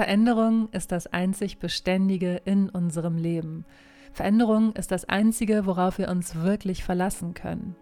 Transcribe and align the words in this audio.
Veränderung 0.00 0.70
ist 0.72 0.92
das 0.92 1.08
einzig 1.08 1.58
Beständige 1.58 2.40
in 2.46 2.70
unserem 2.70 3.18
Leben. 3.18 3.66
Veränderung 4.14 4.72
ist 4.72 4.90
das 4.92 5.04
Einzige, 5.04 5.66
worauf 5.66 5.98
wir 5.98 6.08
uns 6.08 6.36
wirklich 6.36 6.82
verlassen 6.82 7.34
können. 7.34 7.76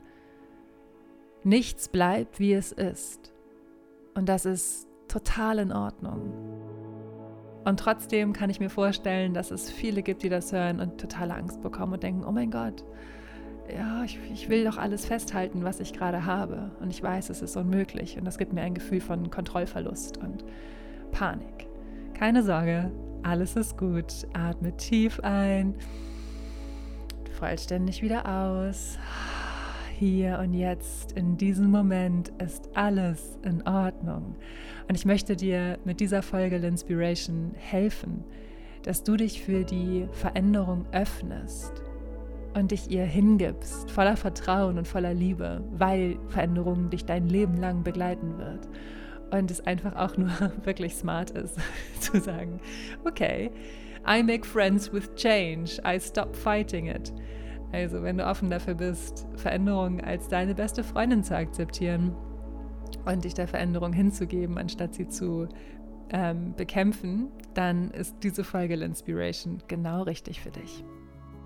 Nichts 1.44 1.88
bleibt, 1.88 2.40
wie 2.40 2.54
es 2.54 2.72
ist. 2.72 3.32
Und 4.16 4.28
das 4.28 4.46
ist 4.46 4.88
total 5.06 5.60
in 5.60 5.70
Ordnung. 5.70 6.32
Und 7.64 7.78
trotzdem 7.78 8.32
kann 8.32 8.50
ich 8.50 8.58
mir 8.58 8.68
vorstellen, 8.68 9.32
dass 9.32 9.52
es 9.52 9.70
viele 9.70 10.02
gibt, 10.02 10.24
die 10.24 10.28
das 10.28 10.50
hören 10.50 10.80
und 10.80 11.00
totale 11.00 11.34
Angst 11.34 11.62
bekommen 11.62 11.92
und 11.92 12.02
denken, 12.02 12.24
oh 12.24 12.32
mein 12.32 12.50
Gott, 12.50 12.84
ja, 13.72 14.02
ich, 14.02 14.18
ich 14.32 14.48
will 14.48 14.64
doch 14.64 14.76
alles 14.76 15.06
festhalten, 15.06 15.62
was 15.62 15.78
ich 15.78 15.92
gerade 15.92 16.26
habe. 16.26 16.72
Und 16.80 16.90
ich 16.90 17.00
weiß, 17.00 17.30
es 17.30 17.42
ist 17.42 17.56
unmöglich. 17.56 18.18
Und 18.18 18.24
das 18.24 18.38
gibt 18.38 18.52
mir 18.52 18.62
ein 18.62 18.74
Gefühl 18.74 19.00
von 19.00 19.30
Kontrollverlust 19.30 20.16
und 20.16 20.44
Panik. 21.12 21.67
Keine 22.18 22.42
Sorge, 22.42 22.90
alles 23.22 23.54
ist 23.54 23.78
gut. 23.78 24.26
Atme 24.32 24.76
tief 24.76 25.20
ein, 25.20 25.76
vollständig 27.38 28.02
wieder 28.02 28.26
aus. 28.28 28.98
Hier 29.96 30.40
und 30.42 30.52
jetzt, 30.52 31.12
in 31.12 31.36
diesem 31.36 31.70
Moment, 31.70 32.32
ist 32.44 32.70
alles 32.74 33.38
in 33.44 33.64
Ordnung. 33.68 34.34
Und 34.88 34.96
ich 34.96 35.06
möchte 35.06 35.36
dir 35.36 35.78
mit 35.84 36.00
dieser 36.00 36.22
Folge 36.22 36.56
L'Inspiration 36.56 37.54
helfen, 37.54 38.24
dass 38.82 39.04
du 39.04 39.16
dich 39.16 39.40
für 39.40 39.62
die 39.62 40.08
Veränderung 40.10 40.86
öffnest 40.90 41.84
und 42.54 42.72
dich 42.72 42.90
ihr 42.90 43.04
hingibst, 43.04 43.92
voller 43.92 44.16
Vertrauen 44.16 44.76
und 44.76 44.88
voller 44.88 45.14
Liebe, 45.14 45.62
weil 45.70 46.18
Veränderung 46.30 46.90
dich 46.90 47.04
dein 47.04 47.28
Leben 47.28 47.58
lang 47.58 47.84
begleiten 47.84 48.38
wird. 48.38 48.68
Und 49.30 49.50
es 49.50 49.60
einfach 49.66 49.94
auch 49.96 50.16
nur 50.16 50.30
wirklich 50.64 50.94
smart 50.94 51.30
ist, 51.30 51.56
zu 52.00 52.20
sagen, 52.20 52.60
okay, 53.04 53.50
I 54.06 54.22
make 54.22 54.46
friends 54.46 54.92
with 54.92 55.14
change, 55.16 55.80
I 55.84 56.00
stop 56.00 56.34
fighting 56.34 56.86
it. 56.86 57.12
Also 57.72 58.02
wenn 58.02 58.16
du 58.16 58.26
offen 58.26 58.48
dafür 58.48 58.74
bist, 58.74 59.26
Veränderung 59.36 60.00
als 60.00 60.28
deine 60.28 60.54
beste 60.54 60.82
Freundin 60.82 61.22
zu 61.22 61.36
akzeptieren 61.36 62.16
und 63.04 63.24
dich 63.24 63.34
der 63.34 63.48
Veränderung 63.48 63.92
hinzugeben, 63.92 64.56
anstatt 64.56 64.94
sie 64.94 65.08
zu 65.08 65.48
ähm, 66.10 66.54
bekämpfen, 66.56 67.28
dann 67.52 67.90
ist 67.90 68.16
diese 68.22 68.44
Folge 68.44 68.74
Inspiration 68.74 69.62
genau 69.68 70.02
richtig 70.02 70.40
für 70.40 70.50
dich. 70.50 70.84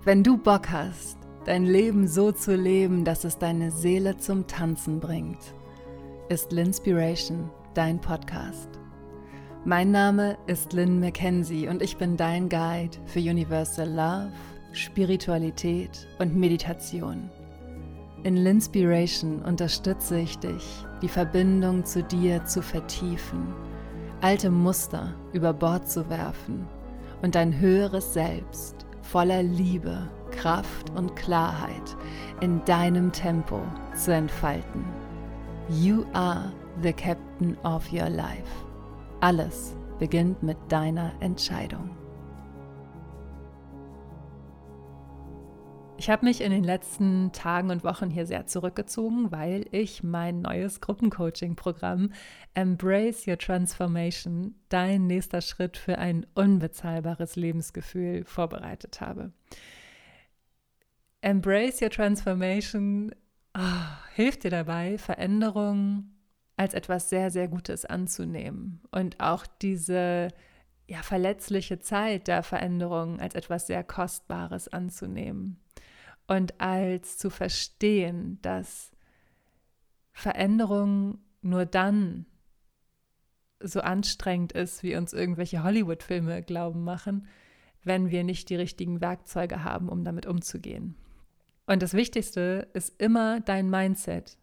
Wenn 0.05 0.23
du 0.23 0.37
Bock 0.37 0.69
hast, 0.69 1.17
dein 1.45 1.65
Leben 1.65 2.07
so 2.07 2.31
zu 2.31 2.55
leben, 2.55 3.03
dass 3.03 3.25
es 3.25 3.37
deine 3.37 3.71
Seele 3.71 4.17
zum 4.17 4.47
Tanzen 4.47 4.99
bringt, 5.01 5.53
ist 6.29 6.53
Linspiration 6.53 7.49
dein 7.73 7.99
Podcast. 7.99 8.69
Mein 9.65 9.91
Name 9.91 10.37
ist 10.45 10.73
Lynn 10.73 10.99
McKenzie 10.99 11.67
und 11.67 11.81
ich 11.81 11.97
bin 11.97 12.17
dein 12.17 12.49
Guide 12.49 12.97
für 13.05 13.19
Universal 13.19 13.89
Love, 13.89 14.31
Spiritualität 14.73 16.07
und 16.19 16.35
Meditation. 16.35 17.29
In 18.23 18.37
Linspiration 18.37 19.41
unterstütze 19.41 20.19
ich 20.19 20.37
dich, 20.37 20.85
die 21.01 21.07
Verbindung 21.07 21.83
zu 21.83 22.03
dir 22.03 22.45
zu 22.45 22.61
vertiefen, 22.61 23.53
alte 24.21 24.49
Muster 24.49 25.13
über 25.33 25.53
Bord 25.53 25.89
zu 25.89 26.09
werfen 26.09 26.67
und 27.21 27.35
dein 27.35 27.59
höheres 27.59 28.13
Selbst 28.13 28.85
voller 29.01 29.43
Liebe, 29.43 30.09
Kraft 30.31 30.91
und 30.95 31.15
Klarheit 31.15 31.97
in 32.39 32.63
deinem 32.65 33.11
Tempo 33.11 33.61
zu 33.95 34.13
entfalten. 34.13 34.85
You 35.69 36.03
are 36.13 36.51
the 36.81 36.93
captain 36.93 37.57
of 37.63 37.91
your 37.91 38.09
life. 38.09 38.65
Alles 39.21 39.75
beginnt 39.99 40.41
mit 40.43 40.57
deiner 40.69 41.13
Entscheidung. 41.21 41.89
Ich 45.97 46.09
habe 46.09 46.25
mich 46.25 46.41
in 46.41 46.51
den 46.51 46.65
letzten 46.65 47.31
Tagen 47.31 47.69
und 47.69 47.85
Wochen 47.85 48.09
hier 48.09 48.25
sehr 48.25 48.45
zurückgezogen, 48.45 49.31
weil 49.31 49.67
ich 49.71 50.03
mein 50.03 50.41
neues 50.41 50.81
Gruppencoaching-Programm 50.81 52.11
Embrace 52.55 53.25
Your 53.27 53.37
Transformation, 53.37 54.55
dein 54.67 55.07
nächster 55.07 55.39
Schritt 55.39 55.77
für 55.77 55.99
ein 55.99 56.25
unbezahlbares 56.33 57.37
Lebensgefühl, 57.37 58.25
vorbereitet 58.25 58.99
habe. 58.99 59.31
Embrace 61.21 61.81
Your 61.81 61.91
Transformation 61.91 63.15
oh, 63.57 63.61
hilft 64.15 64.43
dir 64.43 64.51
dabei, 64.51 64.97
Veränderungen 64.97 66.12
als 66.55 66.73
etwas 66.73 67.09
sehr, 67.09 67.31
sehr 67.31 67.47
Gutes 67.47 67.85
anzunehmen 67.85 68.81
und 68.91 69.19
auch 69.19 69.45
diese 69.61 70.29
ja, 70.87 71.01
verletzliche 71.01 71.79
Zeit 71.79 72.27
der 72.27 72.43
Veränderung 72.43 73.19
als 73.19 73.35
etwas 73.35 73.67
sehr 73.67 73.83
Kostbares 73.83 74.67
anzunehmen 74.67 75.59
und 76.27 76.59
als 76.61 77.17
zu 77.17 77.29
verstehen, 77.29 78.39
dass 78.41 78.91
Veränderung 80.11 81.19
nur 81.41 81.65
dann 81.65 82.25
so 83.59 83.81
anstrengend 83.81 84.51
ist, 84.51 84.83
wie 84.83 84.95
uns 84.95 85.13
irgendwelche 85.13 85.63
Hollywood-Filme 85.63 86.43
glauben 86.43 86.83
machen, 86.83 87.27
wenn 87.83 88.11
wir 88.11 88.23
nicht 88.23 88.49
die 88.49 88.55
richtigen 88.55 89.01
Werkzeuge 89.01 89.63
haben, 89.63 89.89
um 89.89 90.03
damit 90.03 90.25
umzugehen. 90.25 90.95
Und 91.65 91.81
das 91.81 91.93
Wichtigste 91.93 92.67
ist 92.73 93.01
immer 93.01 93.39
dein 93.39 93.69
Mindset. 93.69 94.37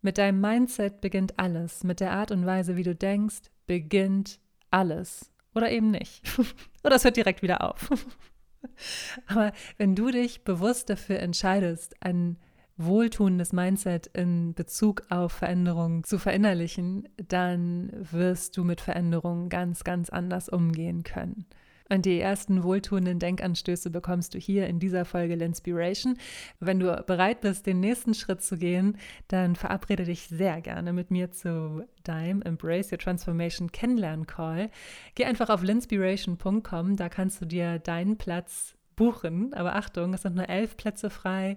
Mit 0.00 0.18
deinem 0.18 0.40
Mindset 0.40 1.00
beginnt 1.00 1.38
alles. 1.38 1.84
Mit 1.84 2.00
der 2.00 2.12
Art 2.12 2.30
und 2.30 2.46
Weise, 2.46 2.76
wie 2.76 2.82
du 2.82 2.94
denkst, 2.94 3.50
beginnt 3.66 4.38
alles. 4.70 5.32
Oder 5.54 5.70
eben 5.70 5.90
nicht. 5.90 6.22
Oder 6.84 6.96
es 6.96 7.04
hört 7.04 7.16
direkt 7.16 7.42
wieder 7.42 7.68
auf. 7.68 7.90
Aber 9.26 9.52
wenn 9.76 9.94
du 9.94 10.10
dich 10.10 10.44
bewusst 10.44 10.90
dafür 10.90 11.20
entscheidest, 11.20 11.94
ein 12.02 12.38
wohltuendes 12.76 13.52
Mindset 13.52 14.06
in 14.08 14.54
Bezug 14.54 15.02
auf 15.10 15.32
Veränderungen 15.32 16.04
zu 16.04 16.18
verinnerlichen, 16.18 17.08
dann 17.16 17.90
wirst 17.92 18.56
du 18.56 18.62
mit 18.62 18.80
Veränderungen 18.80 19.48
ganz, 19.48 19.82
ganz 19.82 20.10
anders 20.10 20.48
umgehen 20.48 21.02
können. 21.02 21.46
Und 21.90 22.04
die 22.04 22.20
ersten 22.20 22.62
wohltuenden 22.62 23.18
Denkanstöße 23.18 23.90
bekommst 23.90 24.34
du 24.34 24.38
hier 24.38 24.66
in 24.66 24.78
dieser 24.78 25.04
Folge 25.04 25.34
L'Inspiration. 25.34 26.16
Wenn 26.60 26.80
du 26.80 27.02
bereit 27.06 27.40
bist, 27.40 27.66
den 27.66 27.80
nächsten 27.80 28.14
Schritt 28.14 28.42
zu 28.42 28.58
gehen, 28.58 28.98
dann 29.28 29.56
verabrede 29.56 30.04
dich 30.04 30.28
sehr 30.28 30.60
gerne 30.60 30.92
mit 30.92 31.10
mir 31.10 31.30
zu 31.30 31.86
deinem 32.04 32.42
Embrace 32.42 32.92
Your 32.92 32.98
Transformation 32.98 33.72
Kennenlern 33.72 34.26
Call. 34.26 34.70
Geh 35.14 35.24
einfach 35.24 35.48
auf 35.48 35.62
linspiration.com, 35.62 36.96
da 36.96 37.08
kannst 37.08 37.40
du 37.40 37.46
dir 37.46 37.78
deinen 37.78 38.18
Platz 38.18 38.74
buchen. 38.98 39.54
Aber 39.54 39.74
Achtung, 39.76 40.12
es 40.12 40.22
sind 40.22 40.34
nur 40.34 40.48
elf 40.48 40.76
Plätze 40.76 41.08
frei 41.08 41.56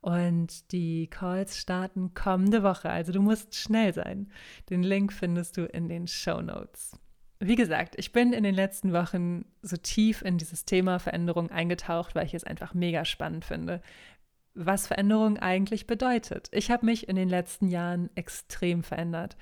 und 0.00 0.70
die 0.72 1.08
Calls 1.08 1.56
starten 1.56 2.14
kommende 2.14 2.62
Woche. 2.62 2.90
Also 2.90 3.10
du 3.10 3.20
musst 3.20 3.56
schnell 3.56 3.92
sein. 3.92 4.30
Den 4.70 4.84
Link 4.84 5.12
findest 5.12 5.56
du 5.56 5.64
in 5.64 5.88
den 5.88 6.06
Show 6.06 6.40
Notes. 6.40 6.92
Wie 7.44 7.56
gesagt, 7.56 7.96
ich 7.98 8.12
bin 8.12 8.32
in 8.32 8.44
den 8.44 8.54
letzten 8.54 8.92
Wochen 8.92 9.46
so 9.62 9.76
tief 9.76 10.22
in 10.22 10.38
dieses 10.38 10.64
Thema 10.64 11.00
Veränderung 11.00 11.50
eingetaucht, 11.50 12.14
weil 12.14 12.24
ich 12.24 12.34
es 12.34 12.44
einfach 12.44 12.72
mega 12.72 13.04
spannend 13.04 13.44
finde, 13.44 13.82
was 14.54 14.86
Veränderung 14.86 15.38
eigentlich 15.38 15.88
bedeutet. 15.88 16.48
Ich 16.52 16.70
habe 16.70 16.86
mich 16.86 17.08
in 17.08 17.16
den 17.16 17.28
letzten 17.28 17.66
Jahren 17.66 18.10
extrem 18.14 18.84
verändert. 18.84 19.36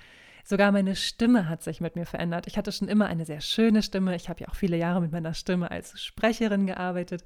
Sogar 0.45 0.73
meine 0.73 0.97
Stimme 0.97 1.47
hat 1.47 1.63
sich 1.63 1.83
mit 1.83 1.95
mir 1.95 2.07
verändert. 2.07 2.47
Ich 2.47 2.57
hatte 2.57 2.73
schon 2.73 2.89
immer 2.89 3.07
eine 3.07 3.27
sehr 3.27 3.43
schöne 3.43 3.83
Stimme. 3.83 4.17
Ich 4.17 4.31
habe 4.31 4.41
ja 4.41 4.49
auch 4.49 4.55
viele 4.55 4.79
Jahre 4.79 5.03
mit 5.03 5.13
meiner 5.13 5.35
Stimme 5.35 5.71
als 5.71 6.01
Sprecherin 6.01 6.67
gearbeitet. 6.67 7.23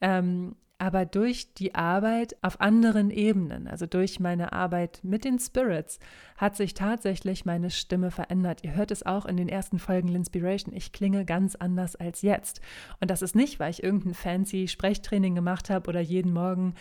Ähm, 0.00 0.54
aber 0.78 1.06
durch 1.06 1.54
die 1.54 1.74
Arbeit 1.74 2.36
auf 2.42 2.60
anderen 2.60 3.10
Ebenen, 3.10 3.66
also 3.66 3.86
durch 3.86 4.20
meine 4.20 4.52
Arbeit 4.52 5.00
mit 5.02 5.24
den 5.24 5.38
Spirits, 5.38 5.98
hat 6.36 6.54
sich 6.54 6.74
tatsächlich 6.74 7.46
meine 7.46 7.70
Stimme 7.70 8.10
verändert. 8.10 8.62
Ihr 8.62 8.74
hört 8.74 8.90
es 8.90 9.04
auch 9.04 9.24
in 9.24 9.36
den 9.38 9.48
ersten 9.48 9.78
Folgen 9.78 10.10
L'Inspiration. 10.10 10.74
Ich 10.74 10.92
klinge 10.92 11.24
ganz 11.24 11.54
anders 11.54 11.96
als 11.96 12.20
jetzt. 12.20 12.60
Und 13.00 13.10
das 13.10 13.22
ist 13.22 13.34
nicht, 13.34 13.58
weil 13.58 13.70
ich 13.70 13.82
irgendein 13.82 14.14
fancy 14.14 14.68
Sprechtraining 14.68 15.34
gemacht 15.34 15.70
habe 15.70 15.88
oder 15.88 16.00
jeden 16.00 16.32
Morgen 16.32 16.74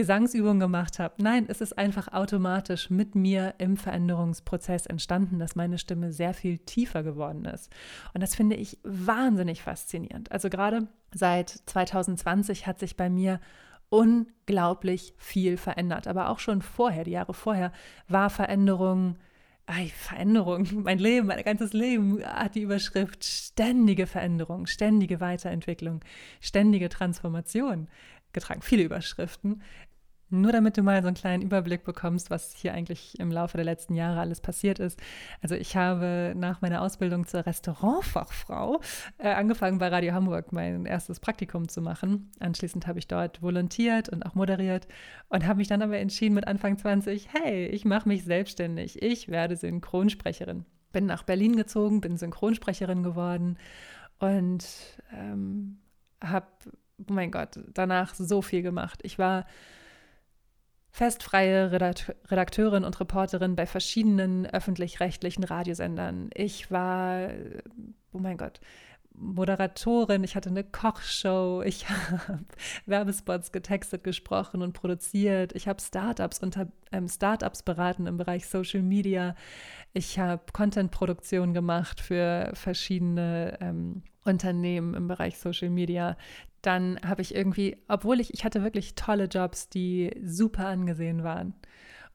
Gesangsübungen 0.00 0.60
gemacht 0.60 0.98
habe. 0.98 1.12
Nein, 1.18 1.44
es 1.48 1.60
ist 1.60 1.76
einfach 1.76 2.08
automatisch 2.08 2.88
mit 2.88 3.14
mir 3.14 3.52
im 3.58 3.76
Veränderungsprozess 3.76 4.86
entstanden, 4.86 5.38
dass 5.38 5.56
meine 5.56 5.76
Stimme 5.76 6.10
sehr 6.10 6.32
viel 6.32 6.56
tiefer 6.56 7.02
geworden 7.02 7.44
ist. 7.44 7.70
Und 8.14 8.22
das 8.22 8.34
finde 8.34 8.56
ich 8.56 8.78
wahnsinnig 8.82 9.60
faszinierend. 9.60 10.32
Also 10.32 10.48
gerade 10.48 10.88
seit 11.12 11.50
2020 11.50 12.66
hat 12.66 12.78
sich 12.78 12.96
bei 12.96 13.10
mir 13.10 13.40
unglaublich 13.90 15.12
viel 15.18 15.58
verändert. 15.58 16.06
Aber 16.08 16.30
auch 16.30 16.38
schon 16.38 16.62
vorher, 16.62 17.04
die 17.04 17.10
Jahre 17.10 17.34
vorher, 17.34 17.70
war 18.08 18.30
Veränderung. 18.30 19.18
Ei, 19.66 19.88
Veränderung, 19.94 20.66
mein 20.82 20.98
Leben, 20.98 21.26
mein 21.26 21.44
ganzes 21.44 21.74
Leben 21.74 22.24
hat 22.24 22.54
die 22.54 22.62
Überschrift 22.62 23.22
ständige 23.22 24.06
Veränderung, 24.06 24.66
ständige 24.66 25.20
Weiterentwicklung, 25.20 26.00
ständige 26.40 26.88
Transformation 26.88 27.86
getragen, 28.32 28.62
viele 28.62 28.82
Überschriften. 28.82 29.62
Nur 30.32 30.52
damit 30.52 30.76
du 30.76 30.82
mal 30.82 31.02
so 31.02 31.08
einen 31.08 31.16
kleinen 31.16 31.42
Überblick 31.42 31.82
bekommst, 31.82 32.30
was 32.30 32.54
hier 32.54 32.72
eigentlich 32.72 33.18
im 33.18 33.32
Laufe 33.32 33.56
der 33.56 33.64
letzten 33.64 33.96
Jahre 33.96 34.20
alles 34.20 34.40
passiert 34.40 34.78
ist. 34.78 35.00
Also 35.42 35.56
ich 35.56 35.76
habe 35.76 36.34
nach 36.36 36.60
meiner 36.60 36.82
Ausbildung 36.82 37.26
zur 37.26 37.44
Restaurantfachfrau 37.46 38.80
äh, 39.18 39.28
angefangen 39.28 39.78
bei 39.78 39.88
Radio 39.88 40.12
Hamburg 40.12 40.52
mein 40.52 40.86
erstes 40.86 41.18
Praktikum 41.18 41.68
zu 41.68 41.82
machen. 41.82 42.30
Anschließend 42.38 42.86
habe 42.86 43.00
ich 43.00 43.08
dort 43.08 43.42
volontiert 43.42 44.08
und 44.08 44.24
auch 44.24 44.36
moderiert 44.36 44.86
und 45.30 45.46
habe 45.46 45.58
mich 45.58 45.68
dann 45.68 45.82
aber 45.82 45.98
entschieden 45.98 46.36
mit 46.36 46.46
Anfang 46.46 46.78
20, 46.78 47.28
hey, 47.32 47.66
ich 47.66 47.84
mache 47.84 48.08
mich 48.08 48.24
selbstständig. 48.24 49.02
Ich 49.02 49.28
werde 49.28 49.56
Synchronsprecherin. 49.56 50.64
Bin 50.92 51.06
nach 51.06 51.24
Berlin 51.24 51.56
gezogen, 51.56 52.00
bin 52.00 52.16
Synchronsprecherin 52.16 53.02
geworden 53.02 53.58
und 54.20 54.64
ähm, 55.12 55.78
habe, 56.22 56.46
oh 56.98 57.12
mein 57.12 57.32
Gott, 57.32 57.58
danach 57.74 58.14
so 58.14 58.42
viel 58.42 58.62
gemacht. 58.62 59.00
Ich 59.02 59.18
war 59.18 59.44
festfreie 60.90 61.70
Redakteurin 61.72 62.84
und 62.84 62.98
Reporterin 63.00 63.56
bei 63.56 63.66
verschiedenen 63.66 64.46
öffentlich-rechtlichen 64.46 65.44
Radiosendern. 65.44 66.30
Ich 66.34 66.70
war, 66.70 67.28
oh 68.12 68.18
mein 68.18 68.36
Gott, 68.36 68.60
Moderatorin, 69.14 70.24
ich 70.24 70.34
hatte 70.34 70.48
eine 70.48 70.64
Kochshow, 70.64 71.62
ich 71.62 71.88
habe 71.88 72.40
Werbespots 72.86 73.52
getextet, 73.52 74.02
gesprochen 74.02 74.62
und 74.62 74.72
produziert, 74.72 75.54
ich 75.54 75.68
habe 75.68 75.80
Startups 75.80 76.38
unter 76.38 76.68
ähm, 76.90 77.08
Startups 77.08 77.62
beraten 77.62 78.06
im 78.06 78.16
Bereich 78.16 78.46
Social 78.46 78.82
Media, 78.82 79.34
ich 79.92 80.18
habe 80.18 80.42
Contentproduktion 80.52 81.52
gemacht 81.52 82.00
für 82.00 82.50
verschiedene 82.54 83.58
ähm, 83.60 84.02
Unternehmen 84.24 84.94
im 84.94 85.08
Bereich 85.08 85.38
Social 85.38 85.70
Media 85.70 86.16
dann 86.62 86.98
habe 87.04 87.22
ich 87.22 87.34
irgendwie, 87.34 87.78
obwohl 87.88 88.20
ich, 88.20 88.34
ich 88.34 88.44
hatte 88.44 88.62
wirklich 88.62 88.94
tolle 88.94 89.24
Jobs, 89.24 89.68
die 89.68 90.10
super 90.22 90.66
angesehen 90.66 91.24
waren. 91.24 91.54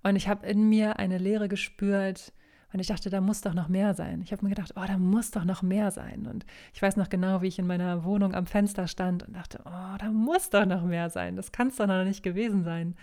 Und 0.04 0.16
ich 0.16 0.28
habe 0.28 0.46
in 0.46 0.70
mir 0.70 1.00
eine 1.00 1.18
Leere 1.18 1.48
gespürt 1.48 2.32
und 2.72 2.80
ich 2.80 2.88
dachte, 2.88 3.10
da 3.10 3.22
muss 3.22 3.42
doch 3.42 3.54
noch 3.54 3.70
mehr 3.70 3.94
sein. 3.94 4.22
Ich 4.22 4.32
habe 4.32 4.44
mir 4.44 4.50
gedacht, 4.50 4.74
oh, 4.76 4.84
da 4.86 4.98
muss 4.98 5.32
doch 5.32 5.46
noch 5.46 5.62
mehr 5.62 5.92
sein. 5.92 6.28
Und 6.28 6.46
ich 6.74 6.82
weiß 6.82 6.98
noch 6.98 7.10
genau, 7.10 7.42
wie 7.42 7.48
ich 7.48 7.58
in 7.58 7.66
meiner 7.66 8.04
Wohnung 8.04 8.36
am 8.36 8.46
Fenster 8.46 8.88
stand 8.88 9.24
und 9.24 9.34
dachte, 9.36 9.62
oh, 9.66 9.98
da 9.98 10.12
muss 10.12 10.50
doch 10.50 10.66
noch 10.66 10.84
mehr 10.84 11.10
sein. 11.10 11.38
Das 11.38 11.52
kann 11.52 11.70
es 11.70 11.78
doch 11.78 11.88
noch 11.88 12.04
nicht 12.04 12.22
gewesen 12.22 12.64
sein. 12.64 12.96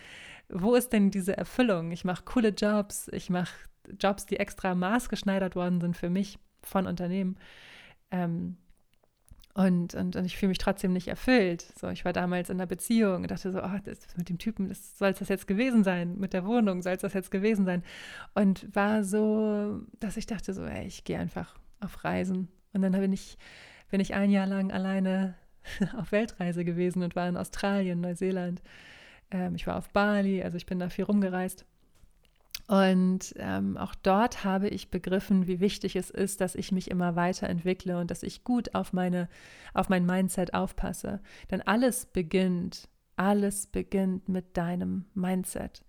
Wo 0.48 0.74
ist 0.74 0.92
denn 0.92 1.10
diese 1.10 1.36
Erfüllung? 1.36 1.90
Ich 1.90 2.04
mache 2.04 2.24
coole 2.24 2.50
Jobs, 2.50 3.08
ich 3.12 3.30
mache 3.30 3.54
Jobs, 3.98 4.26
die 4.26 4.36
extra 4.36 4.74
maßgeschneidert 4.74 5.56
worden 5.56 5.80
sind 5.80 5.96
für 5.96 6.10
mich 6.10 6.38
von 6.62 6.86
Unternehmen. 6.86 7.36
Ähm, 8.10 8.58
und, 9.54 9.94
und, 9.94 10.16
und 10.16 10.24
ich 10.24 10.38
fühle 10.38 10.48
mich 10.48 10.58
trotzdem 10.58 10.94
nicht 10.94 11.08
erfüllt. 11.08 11.62
So, 11.78 11.88
ich 11.88 12.04
war 12.06 12.14
damals 12.14 12.48
in 12.48 12.56
einer 12.56 12.66
Beziehung 12.66 13.22
und 13.22 13.30
dachte 13.30 13.52
so, 13.52 13.62
oh, 13.62 13.78
das, 13.84 13.98
mit 14.16 14.30
dem 14.30 14.38
Typen, 14.38 14.68
das 14.68 14.96
soll 14.96 15.10
es 15.10 15.18
das 15.18 15.28
jetzt 15.28 15.46
gewesen 15.46 15.84
sein, 15.84 16.16
mit 16.18 16.32
der 16.32 16.46
Wohnung 16.46 16.80
soll 16.80 16.94
es 16.94 17.02
das 17.02 17.12
jetzt 17.12 17.30
gewesen 17.30 17.66
sein. 17.66 17.82
Und 18.34 18.74
war 18.74 19.04
so, 19.04 19.80
dass 20.00 20.16
ich 20.16 20.26
dachte 20.26 20.54
so, 20.54 20.64
ey, 20.64 20.86
ich 20.86 21.04
gehe 21.04 21.18
einfach 21.18 21.54
auf 21.80 22.02
Reisen. 22.02 22.48
Und 22.72 22.80
dann 22.80 22.92
bin 22.92 23.12
ich, 23.12 23.36
bin 23.90 24.00
ich 24.00 24.14
ein 24.14 24.30
Jahr 24.30 24.46
lang 24.46 24.72
alleine 24.72 25.34
auf 25.98 26.12
Weltreise 26.12 26.64
gewesen 26.64 27.02
und 27.02 27.14
war 27.14 27.28
in 27.28 27.36
Australien, 27.36 28.00
Neuseeland. 28.00 28.62
Ähm, 29.30 29.54
ich 29.54 29.66
war 29.66 29.76
auf 29.76 29.90
Bali, 29.90 30.42
also 30.42 30.56
ich 30.56 30.64
bin 30.64 30.78
da 30.78 30.88
viel 30.88 31.04
rumgereist. 31.04 31.66
Und 32.72 33.34
ähm, 33.36 33.76
auch 33.76 33.94
dort 33.94 34.44
habe 34.44 34.66
ich 34.66 34.90
begriffen, 34.90 35.46
wie 35.46 35.60
wichtig 35.60 35.94
es 35.94 36.08
ist, 36.08 36.40
dass 36.40 36.54
ich 36.54 36.72
mich 36.72 36.90
immer 36.90 37.16
weiterentwickle 37.16 37.98
und 37.98 38.10
dass 38.10 38.22
ich 38.22 38.44
gut 38.44 38.74
auf, 38.74 38.94
meine, 38.94 39.28
auf 39.74 39.90
mein 39.90 40.06
Mindset 40.06 40.54
aufpasse. 40.54 41.20
Denn 41.50 41.60
alles 41.60 42.06
beginnt, 42.06 42.88
alles 43.16 43.66
beginnt 43.66 44.30
mit 44.30 44.56
deinem 44.56 45.04
Mindset. 45.12 45.84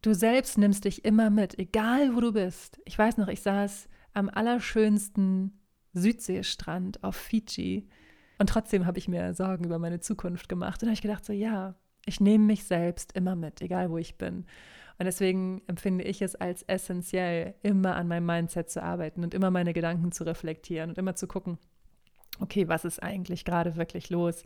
Du 0.00 0.14
selbst 0.14 0.58
nimmst 0.58 0.84
dich 0.84 1.04
immer 1.04 1.28
mit, 1.28 1.58
egal 1.58 2.14
wo 2.14 2.20
du 2.20 2.32
bist. 2.32 2.80
Ich 2.84 2.96
weiß 2.96 3.16
noch, 3.16 3.26
ich 3.26 3.42
saß 3.42 3.88
am 4.12 4.28
allerschönsten 4.28 5.58
Südseestrand 5.92 7.02
auf 7.02 7.16
Fiji 7.16 7.88
und 8.38 8.48
trotzdem 8.48 8.86
habe 8.86 8.98
ich 8.98 9.08
mir 9.08 9.34
Sorgen 9.34 9.64
über 9.64 9.80
meine 9.80 9.98
Zukunft 9.98 10.48
gemacht. 10.48 10.80
Und 10.80 10.90
habe 10.90 10.94
ich 10.94 11.02
gedacht, 11.02 11.24
so 11.24 11.32
ja, 11.32 11.74
ich 12.06 12.20
nehme 12.20 12.44
mich 12.44 12.62
selbst 12.62 13.16
immer 13.16 13.34
mit, 13.34 13.60
egal 13.60 13.90
wo 13.90 13.98
ich 13.98 14.18
bin. 14.18 14.46
Und 14.98 15.06
deswegen 15.06 15.62
empfinde 15.66 16.04
ich 16.04 16.22
es 16.22 16.36
als 16.36 16.62
essentiell, 16.62 17.54
immer 17.62 17.96
an 17.96 18.08
meinem 18.08 18.26
Mindset 18.26 18.70
zu 18.70 18.82
arbeiten 18.82 19.24
und 19.24 19.34
immer 19.34 19.50
meine 19.50 19.72
Gedanken 19.72 20.12
zu 20.12 20.24
reflektieren 20.24 20.90
und 20.90 20.98
immer 20.98 21.14
zu 21.16 21.26
gucken, 21.26 21.58
okay, 22.40 22.68
was 22.68 22.84
ist 22.84 23.02
eigentlich 23.02 23.44
gerade 23.44 23.76
wirklich 23.76 24.10
los? 24.10 24.44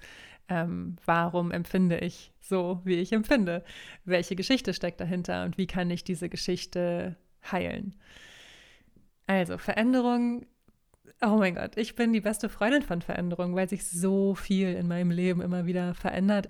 Ähm, 0.49 0.97
warum 1.05 1.51
empfinde 1.51 1.99
ich 1.99 2.33
so, 2.41 2.81
wie 2.85 2.95
ich 2.95 3.13
empfinde? 3.13 3.65
Welche 4.05 4.37
Geschichte 4.37 4.73
steckt 4.75 5.01
dahinter 5.01 5.45
und 5.45 5.59
wie 5.59 5.67
kann 5.67 5.91
ich 5.91 6.05
diese 6.05 6.29
Geschichte 6.29 7.17
heilen? 7.51 7.95
Also 9.27 9.59
Veränderung. 9.59 10.47
Oh 11.21 11.37
mein 11.37 11.55
Gott, 11.55 11.77
ich 11.77 11.95
bin 11.95 12.13
die 12.13 12.21
beste 12.21 12.49
Freundin 12.49 12.83
von 12.83 13.03
Veränderung, 13.03 13.55
weil 13.55 13.69
sich 13.69 13.87
so 13.87 14.35
viel 14.35 14.75
in 14.75 14.89
meinem 14.89 15.11
Leben 15.11 15.43
immer 15.43 15.67
wieder 15.67 15.95
verändert. 15.95 16.49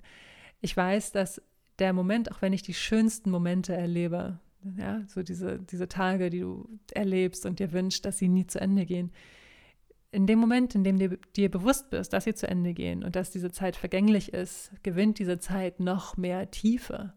Ich 0.61 0.75
weiß, 0.75 1.11
dass 1.11 1.41
der 1.79 1.93
Moment, 1.93 2.31
auch 2.31 2.41
wenn 2.41 2.53
ich 2.53 2.61
die 2.61 2.73
schönsten 2.73 3.31
Momente 3.31 3.73
erlebe, 3.73 4.39
ja, 4.77 5.01
so 5.07 5.23
diese, 5.23 5.59
diese 5.59 5.87
Tage, 5.87 6.29
die 6.29 6.41
du 6.41 6.67
erlebst 6.93 7.45
und 7.45 7.59
dir 7.59 7.71
wünschst, 7.71 8.05
dass 8.05 8.17
sie 8.17 8.27
nie 8.27 8.45
zu 8.45 8.59
Ende 8.59 8.85
gehen, 8.85 9.11
in 10.11 10.25
dem 10.25 10.39
Moment, 10.39 10.73
in 10.75 10.83
dem 10.83 10.97
dir, 10.97 11.17
dir 11.35 11.51
bewusst 11.51 11.89
bist, 11.91 12.13
dass 12.13 12.23
sie 12.23 12.33
zu 12.33 12.47
Ende 12.47 12.73
gehen 12.73 13.03
und 13.03 13.15
dass 13.15 13.31
diese 13.31 13.51
Zeit 13.51 13.75
vergänglich 13.75 14.33
ist, 14.33 14.71
gewinnt 14.83 15.19
diese 15.19 15.39
Zeit 15.39 15.79
noch 15.79 16.17
mehr 16.17 16.49
Tiefe. 16.49 17.13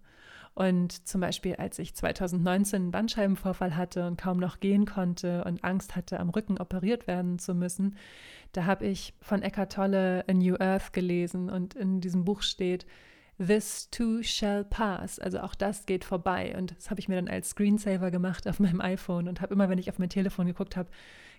Und 0.55 1.09
zum 1.09 1.23
Beispiel, 1.23 1.57
als 1.57 1.79
ich 1.79 1.95
2019 1.95 2.83
einen 2.83 2.91
Bandscheibenvorfall 2.91 3.75
hatte 3.75 4.07
und 4.07 4.19
kaum 4.19 4.39
noch 4.39 4.61
gehen 4.61 4.85
konnte 4.85 5.45
und 5.45 5.65
Angst 5.65 5.97
hatte, 5.97 6.21
am 6.21 6.29
Rücken 6.29 6.59
operiert 6.59 7.07
werden 7.07 7.39
zu 7.39 7.55
müssen, 7.55 7.97
da 8.53 8.67
habe 8.67 8.85
ich 8.85 9.15
von 9.23 9.41
Eckhart 9.41 9.73
Tolle 9.73 10.25
A 10.29 10.35
New 10.35 10.57
Earth 10.57 10.93
gelesen 10.93 11.49
und 11.49 11.73
in 11.73 12.03
diesem 12.03 12.25
Buch 12.25 12.43
steht, 12.43 12.85
This 13.39 13.91
too 13.91 14.23
shall 14.23 14.65
pass. 14.65 15.19
Also 15.19 15.41
auch 15.41 15.55
das 15.55 15.87
geht 15.87 16.05
vorbei. 16.05 16.55
Und 16.57 16.77
das 16.77 16.91
habe 16.91 17.01
ich 17.01 17.09
mir 17.09 17.17
dann 17.17 17.29
als 17.29 17.51
Screensaver 17.51 18.11
gemacht 18.11 18.47
auf 18.47 18.61
meinem 18.61 18.81
iPhone 18.81 19.29
und 19.29 19.41
habe 19.41 19.55
immer, 19.55 19.69
wenn 19.69 19.79
ich 19.79 19.91
auf 19.91 19.99
mein 19.99 20.11
Telefon 20.11 20.47
geguckt 20.47 20.77
habe, 20.77 20.91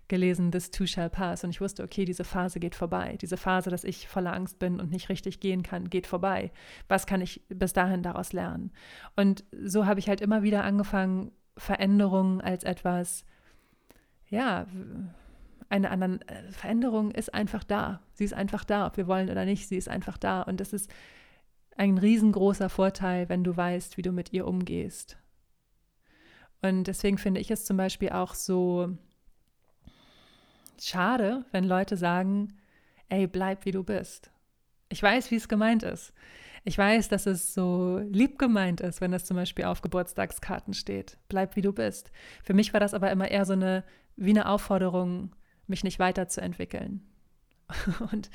gelesen, 0.07 0.51
This 0.51 0.72
too 0.72 0.86
shall 0.86 1.10
pass. 1.10 1.44
Und 1.44 1.51
ich 1.51 1.62
wusste, 1.62 1.84
okay, 1.84 2.06
diese 2.06 2.24
Phase 2.24 2.60
geht 2.60 2.75
vorbei. 2.75 3.18
Diese 3.22 3.38
Phase, 3.38 3.69
dass 3.69 3.84
ich 3.84 4.07
voller 4.07 4.34
Angst 4.34 4.60
bin 4.60 4.80
und 4.80 4.92
nicht 4.92 5.10
richtig 5.10 5.40
gehen 5.40 5.63
kann, 5.63 5.90
geht 5.90 6.07
vorbei. 6.07 6.51
Was 6.88 7.06
kann 7.06 7.22
ich 7.22 7.42
bis 7.50 7.74
dahin 7.74 8.04
daraus 8.04 8.34
lernen? 8.34 8.72
Und 9.16 9.46
so 9.63 9.86
habe 9.86 10.00
ich 10.00 10.10
halt 10.10 10.22
immer 10.22 10.44
wieder 10.44 10.63
angefangen, 10.63 11.31
Veränderungen 11.57 12.42
als 12.42 12.63
etwas, 12.63 13.25
ja, 14.28 14.66
eine 15.69 15.89
andere 15.89 16.19
äh, 16.28 16.51
Veränderung 16.51 17.12
ist 17.12 17.34
einfach 17.34 17.63
da. 17.63 18.01
Sie 18.13 18.24
ist 18.24 18.34
einfach 18.34 18.63
da, 18.63 18.88
ob 18.88 18.98
wir 18.98 19.08
wollen 19.08 19.29
oder 19.29 19.46
nicht, 19.46 19.67
sie 19.67 19.77
ist 19.77 19.89
einfach 19.89 20.17
da. 20.17 20.41
Und 20.41 20.60
das 20.60 20.74
ist 20.74 20.89
ein 21.77 21.98
riesengroßer 21.98 22.70
Vorteil, 22.70 23.30
wenn 23.30 23.44
du 23.44 23.56
weißt, 23.56 23.98
wie 23.98 24.01
du 24.01 24.12
mit 24.12 24.34
ihr 24.34 24.48
umgehst. 24.48 25.18
Und 26.62 26.86
deswegen 26.86 27.18
finde 27.18 27.42
ich 27.42 27.51
es 27.51 27.65
zum 27.65 27.77
Beispiel 27.77 28.10
auch 28.10 28.36
so 28.36 28.98
schade, 30.80 31.46
wenn 31.51 31.65
Leute 31.65 31.98
sagen, 31.98 32.53
ey, 33.10 33.27
bleib 33.27 33.65
wie 33.65 33.72
du 33.72 33.84
bist. 33.84 34.32
Ich 34.89 35.01
weiß, 35.01 35.32
wie 35.32 35.36
es 35.36 35.50
gemeint 35.50 35.84
ist. 35.84 36.13
Ich 36.65 36.77
weiß, 36.77 37.10
dass 37.10 37.25
es 37.25 37.53
so 37.53 37.98
lieb 38.10 38.39
gemeint 38.39 38.80
ist, 38.80 39.01
wenn 39.01 39.12
das 39.12 39.25
zum 39.25 39.36
Beispiel 39.36 39.65
auf 39.65 39.82
Geburtstagskarten 39.82 40.74
steht. 40.74 41.18
Bleib 41.27 41.56
wie 41.58 41.62
du 41.62 41.74
bist. 41.74 42.12
Für 42.44 42.53
mich 42.53 42.72
war 42.72 42.80
das 42.80 42.94
aber 42.94 43.12
immer 43.12 43.30
eher 43.30 43.46
so 43.46 43.53
eine, 43.53 43.84
wie 44.15 44.30
eine 44.30 44.48
Aufforderung, 44.48 45.36
mich 45.68 45.84
nicht 45.84 46.00
weiterzuentwickeln. 46.00 47.01
Und 48.12 48.30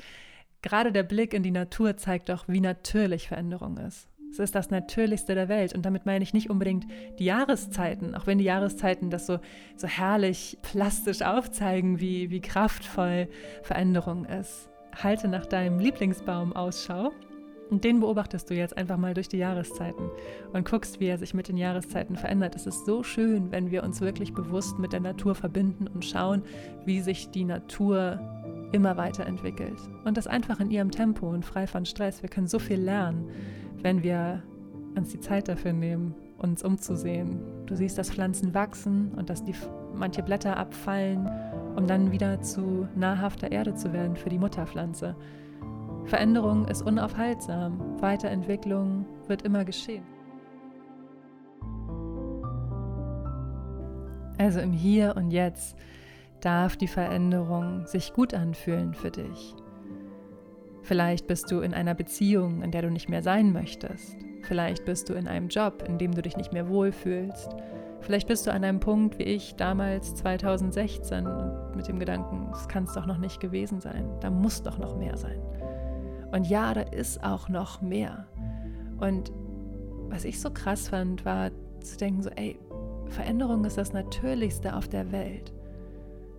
Gerade 0.61 0.91
der 0.91 1.03
Blick 1.03 1.33
in 1.33 1.43
die 1.43 1.51
Natur 1.51 1.95
zeigt 1.97 2.29
doch, 2.29 2.47
wie 2.47 2.59
natürlich 2.59 3.27
Veränderung 3.27 3.77
ist. 3.77 4.09
Es 4.31 4.39
ist 4.39 4.55
das 4.55 4.69
Natürlichste 4.69 5.33
der 5.33 5.49
Welt. 5.49 5.73
Und 5.73 5.83
damit 5.83 6.05
meine 6.05 6.23
ich 6.23 6.33
nicht 6.33 6.49
unbedingt 6.49 6.85
die 7.17 7.25
Jahreszeiten, 7.25 8.13
auch 8.13 8.27
wenn 8.27 8.37
die 8.37 8.43
Jahreszeiten 8.43 9.09
das 9.09 9.25
so, 9.25 9.39
so 9.75 9.87
herrlich 9.87 10.57
plastisch 10.61 11.21
aufzeigen, 11.21 11.99
wie, 11.99 12.29
wie 12.29 12.41
kraftvoll 12.41 13.27
Veränderung 13.63 14.25
ist. 14.25 14.69
Halte 15.01 15.27
nach 15.27 15.45
deinem 15.45 15.79
Lieblingsbaum 15.79 16.53
Ausschau 16.53 17.11
und 17.69 17.83
den 17.83 17.99
beobachtest 17.99 18.49
du 18.49 18.55
jetzt 18.55 18.77
einfach 18.77 18.97
mal 18.97 19.13
durch 19.13 19.29
die 19.29 19.37
Jahreszeiten 19.37 20.09
und 20.53 20.69
guckst, 20.69 20.99
wie 20.99 21.07
er 21.07 21.17
sich 21.17 21.33
mit 21.33 21.47
den 21.47 21.57
Jahreszeiten 21.57 22.15
verändert. 22.15 22.55
Es 22.55 22.65
ist 22.65 22.85
so 22.85 23.03
schön, 23.03 23.51
wenn 23.51 23.71
wir 23.71 23.83
uns 23.83 24.01
wirklich 24.01 24.33
bewusst 24.33 24.79
mit 24.79 24.93
der 24.93 24.99
Natur 24.99 25.35
verbinden 25.35 25.87
und 25.87 26.03
schauen, 26.05 26.43
wie 26.85 27.01
sich 27.01 27.29
die 27.29 27.45
Natur 27.45 28.19
immer 28.71 28.97
weiterentwickelt. 28.97 29.77
Und 30.03 30.17
das 30.17 30.27
einfach 30.27 30.59
in 30.59 30.71
ihrem 30.71 30.91
Tempo 30.91 31.29
und 31.29 31.45
frei 31.45 31.67
von 31.67 31.85
Stress. 31.85 32.21
Wir 32.21 32.29
können 32.29 32.47
so 32.47 32.59
viel 32.59 32.79
lernen, 32.79 33.29
wenn 33.81 34.03
wir 34.03 34.43
uns 34.95 35.09
die 35.09 35.19
Zeit 35.19 35.47
dafür 35.47 35.73
nehmen, 35.73 36.15
uns 36.37 36.63
umzusehen. 36.63 37.39
Du 37.65 37.75
siehst, 37.75 37.97
dass 37.97 38.11
Pflanzen 38.11 38.53
wachsen 38.53 39.11
und 39.15 39.29
dass 39.29 39.43
die 39.43 39.53
manche 39.93 40.23
Blätter 40.23 40.57
abfallen, 40.57 41.29
um 41.75 41.87
dann 41.87 42.11
wieder 42.11 42.41
zu 42.41 42.87
nahrhafter 42.95 43.51
Erde 43.51 43.75
zu 43.75 43.93
werden 43.93 44.15
für 44.15 44.29
die 44.29 44.39
Mutterpflanze. 44.39 45.15
Veränderung 46.05 46.65
ist 46.65 46.81
unaufhaltsam. 46.81 48.01
Weiterentwicklung 48.01 49.05
wird 49.27 49.43
immer 49.43 49.65
geschehen. 49.65 50.03
Also 54.37 54.59
im 54.61 54.71
Hier 54.71 55.15
und 55.17 55.31
Jetzt 55.31 55.77
darf 56.41 56.77
die 56.77 56.87
Veränderung 56.87 57.85
sich 57.85 58.13
gut 58.13 58.33
anfühlen 58.33 58.93
für 58.93 59.11
dich. 59.11 59.55
Vielleicht 60.81 61.27
bist 61.27 61.51
du 61.51 61.59
in 61.59 61.73
einer 61.73 61.93
Beziehung, 61.93 62.61
in 62.61 62.71
der 62.71 62.83
du 62.83 62.89
nicht 62.89 63.09
mehr 63.09 63.21
sein 63.21 63.51
möchtest. 63.51 64.17
Vielleicht 64.43 64.85
bist 64.85 65.09
du 65.09 65.13
in 65.13 65.27
einem 65.27 65.49
Job, 65.49 65.83
in 65.87 65.97
dem 65.97 66.13
du 66.13 66.21
dich 66.21 66.37
nicht 66.37 66.53
mehr 66.53 66.69
wohlfühlst. 66.69 67.49
Vielleicht 67.99 68.27
bist 68.27 68.47
du 68.47 68.51
an 68.51 68.63
einem 68.63 68.79
Punkt 68.79 69.19
wie 69.19 69.23
ich 69.23 69.55
damals 69.55 70.15
2016 70.15 71.27
mit 71.75 71.87
dem 71.87 71.99
Gedanken, 71.99 72.49
es 72.53 72.67
kann 72.67 72.85
es 72.85 72.93
doch 72.93 73.05
noch 73.05 73.17
nicht 73.17 73.39
gewesen 73.39 73.81
sein, 73.81 74.09
da 74.21 74.29
muss 74.29 74.63
doch 74.63 74.77
noch 74.77 74.97
mehr 74.97 75.17
sein. 75.17 75.41
Und 76.31 76.47
ja, 76.47 76.73
da 76.73 76.81
ist 76.81 77.23
auch 77.23 77.49
noch 77.49 77.81
mehr. 77.81 78.27
Und 78.99 79.31
was 80.09 80.25
ich 80.25 80.39
so 80.39 80.51
krass 80.51 80.89
fand, 80.89 81.25
war 81.25 81.51
zu 81.81 81.97
denken, 81.97 82.21
so, 82.21 82.29
ey, 82.29 82.59
Veränderung 83.07 83.65
ist 83.65 83.77
das 83.77 83.93
Natürlichste 83.93 84.75
auf 84.75 84.87
der 84.87 85.11
Welt. 85.11 85.53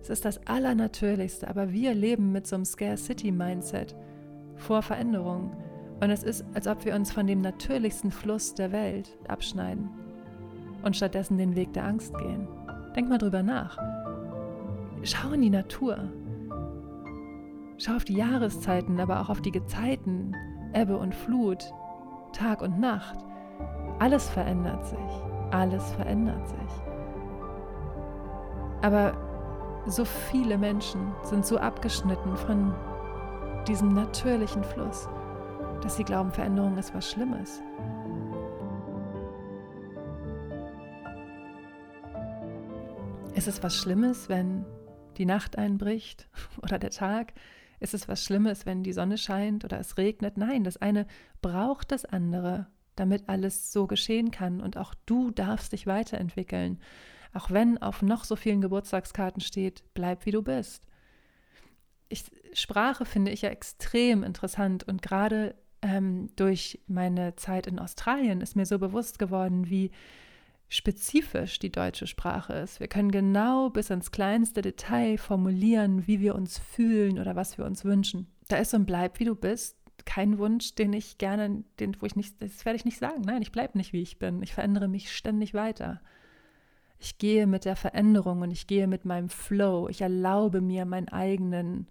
Es 0.01 0.09
ist 0.09 0.25
das 0.25 0.45
Allernatürlichste, 0.47 1.47
aber 1.47 1.71
wir 1.71 1.93
leben 1.93 2.31
mit 2.31 2.47
so 2.47 2.55
einem 2.55 2.65
Scarcity-Mindset 2.65 3.95
vor 4.55 4.81
Veränderung. 4.81 5.51
Und 5.99 6.09
es 6.09 6.23
ist, 6.23 6.43
als 6.53 6.67
ob 6.67 6.85
wir 6.85 6.95
uns 6.95 7.11
von 7.11 7.27
dem 7.27 7.41
natürlichsten 7.41 8.11
Fluss 8.11 8.55
der 8.55 8.71
Welt 8.71 9.17
abschneiden 9.27 9.89
und 10.83 10.95
stattdessen 10.95 11.37
den 11.37 11.55
Weg 11.55 11.73
der 11.73 11.85
Angst 11.85 12.17
gehen. 12.17 12.47
Denk 12.95 13.09
mal 13.09 13.19
drüber 13.19 13.43
nach. 13.43 13.77
Schau 15.03 15.31
in 15.31 15.41
die 15.41 15.49
Natur. 15.49 16.11
Schau 17.83 17.95
auf 17.95 18.05
die 18.05 18.13
Jahreszeiten, 18.13 18.99
aber 18.99 19.21
auch 19.21 19.29
auf 19.29 19.41
die 19.41 19.51
Gezeiten, 19.51 20.35
Ebbe 20.71 20.95
und 20.99 21.15
Flut, 21.15 21.73
Tag 22.31 22.61
und 22.61 22.79
Nacht. 22.79 23.17
Alles 23.97 24.29
verändert 24.29 24.85
sich. 24.85 24.99
Alles 25.49 25.91
verändert 25.93 26.47
sich. 26.47 26.71
Aber 28.83 29.17
so 29.87 30.05
viele 30.05 30.59
Menschen 30.59 31.11
sind 31.23 31.43
so 31.43 31.57
abgeschnitten 31.57 32.37
von 32.37 32.75
diesem 33.67 33.95
natürlichen 33.95 34.63
Fluss, 34.63 35.09
dass 35.81 35.95
sie 35.95 36.03
glauben, 36.03 36.31
Veränderung 36.31 36.77
ist 36.77 36.93
was 36.93 37.09
Schlimmes. 37.09 37.63
Ist 43.33 43.47
es 43.47 43.63
was 43.63 43.75
Schlimmes, 43.75 44.29
wenn 44.29 44.65
die 45.17 45.25
Nacht 45.25 45.57
einbricht 45.57 46.27
oder 46.61 46.77
der 46.77 46.91
Tag? 46.91 47.33
Ist 47.81 47.95
es 47.95 48.07
was 48.07 48.23
Schlimmes, 48.23 48.67
wenn 48.67 48.83
die 48.83 48.93
Sonne 48.93 49.17
scheint 49.17 49.65
oder 49.65 49.79
es 49.79 49.97
regnet? 49.97 50.37
Nein, 50.37 50.63
das 50.63 50.77
eine 50.77 51.07
braucht 51.41 51.91
das 51.91 52.05
andere, 52.05 52.67
damit 52.95 53.27
alles 53.27 53.73
so 53.73 53.87
geschehen 53.87 54.29
kann. 54.29 54.61
Und 54.61 54.77
auch 54.77 54.93
du 55.07 55.31
darfst 55.31 55.73
dich 55.73 55.87
weiterentwickeln. 55.87 56.79
Auch 57.33 57.49
wenn 57.49 57.79
auf 57.79 58.03
noch 58.03 58.23
so 58.23 58.35
vielen 58.35 58.61
Geburtstagskarten 58.61 59.41
steht, 59.41 59.83
bleib 59.95 60.27
wie 60.27 60.31
du 60.31 60.43
bist. 60.43 60.85
Ich, 62.07 62.25
Sprache 62.53 63.05
finde 63.05 63.31
ich 63.31 63.41
ja 63.41 63.49
extrem 63.49 64.21
interessant 64.21 64.83
und 64.87 65.01
gerade 65.01 65.55
ähm, 65.81 66.29
durch 66.35 66.81
meine 66.85 67.35
Zeit 67.35 67.65
in 67.65 67.79
Australien 67.79 68.41
ist 68.41 68.55
mir 68.55 68.67
so 68.67 68.77
bewusst 68.77 69.17
geworden, 69.17 69.71
wie 69.71 69.89
spezifisch 70.71 71.59
die 71.59 71.71
deutsche 71.71 72.07
Sprache 72.07 72.53
ist. 72.53 72.79
Wir 72.79 72.87
können 72.87 73.11
genau 73.11 73.69
bis 73.69 73.89
ins 73.89 74.11
kleinste 74.11 74.61
Detail 74.61 75.17
formulieren, 75.17 76.07
wie 76.07 76.21
wir 76.21 76.33
uns 76.33 76.59
fühlen 76.59 77.19
oder 77.19 77.35
was 77.35 77.57
wir 77.57 77.65
uns 77.65 77.83
wünschen. 77.83 78.27
Da 78.47 78.55
ist 78.55 78.73
ein 78.73 78.85
Bleib, 78.85 79.19
wie 79.19 79.25
du 79.25 79.35
bist, 79.35 79.75
kein 80.05 80.37
Wunsch, 80.37 80.73
den 80.75 80.93
ich 80.93 81.17
gerne, 81.17 81.65
den, 81.81 81.97
wo 81.99 82.05
ich 82.05 82.15
nicht, 82.15 82.41
das 82.41 82.63
werde 82.63 82.77
ich 82.77 82.85
nicht 82.85 82.99
sagen. 82.99 83.21
Nein, 83.21 83.41
ich 83.41 83.51
bleibe 83.51 83.77
nicht, 83.77 83.91
wie 83.91 84.01
ich 84.01 84.17
bin. 84.17 84.41
Ich 84.41 84.53
verändere 84.53 84.87
mich 84.87 85.11
ständig 85.11 85.53
weiter. 85.53 85.99
Ich 86.99 87.17
gehe 87.17 87.47
mit 87.47 87.65
der 87.65 87.75
Veränderung 87.75 88.41
und 88.41 88.51
ich 88.51 88.65
gehe 88.65 88.87
mit 88.87 89.03
meinem 89.03 89.27
Flow. 89.27 89.89
Ich 89.89 89.99
erlaube 89.99 90.61
mir 90.61 90.85
meinen 90.85 91.09
eigenen, 91.09 91.87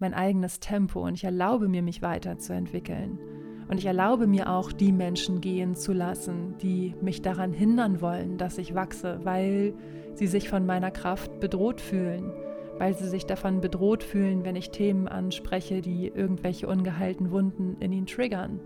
mein 0.00 0.12
eigenes 0.12 0.58
Tempo 0.58 1.06
und 1.06 1.14
ich 1.14 1.22
erlaube 1.22 1.68
mir, 1.68 1.82
mich 1.82 2.02
weiterzuentwickeln. 2.02 3.20
Und 3.68 3.78
ich 3.78 3.86
erlaube 3.86 4.26
mir 4.26 4.50
auch, 4.50 4.72
die 4.72 4.92
Menschen 4.92 5.40
gehen 5.40 5.74
zu 5.76 5.92
lassen, 5.92 6.56
die 6.62 6.94
mich 7.02 7.20
daran 7.20 7.52
hindern 7.52 8.00
wollen, 8.00 8.38
dass 8.38 8.56
ich 8.58 8.74
wachse, 8.74 9.20
weil 9.24 9.74
sie 10.14 10.26
sich 10.26 10.48
von 10.48 10.64
meiner 10.64 10.90
Kraft 10.90 11.38
bedroht 11.38 11.80
fühlen, 11.80 12.32
weil 12.78 12.96
sie 12.96 13.08
sich 13.08 13.26
davon 13.26 13.60
bedroht 13.60 14.02
fühlen, 14.02 14.44
wenn 14.44 14.56
ich 14.56 14.70
Themen 14.70 15.06
anspreche, 15.06 15.82
die 15.82 16.08
irgendwelche 16.08 16.66
ungeheilten 16.66 17.30
Wunden 17.30 17.76
in 17.80 17.92
ihnen 17.92 18.06
triggern. 18.06 18.60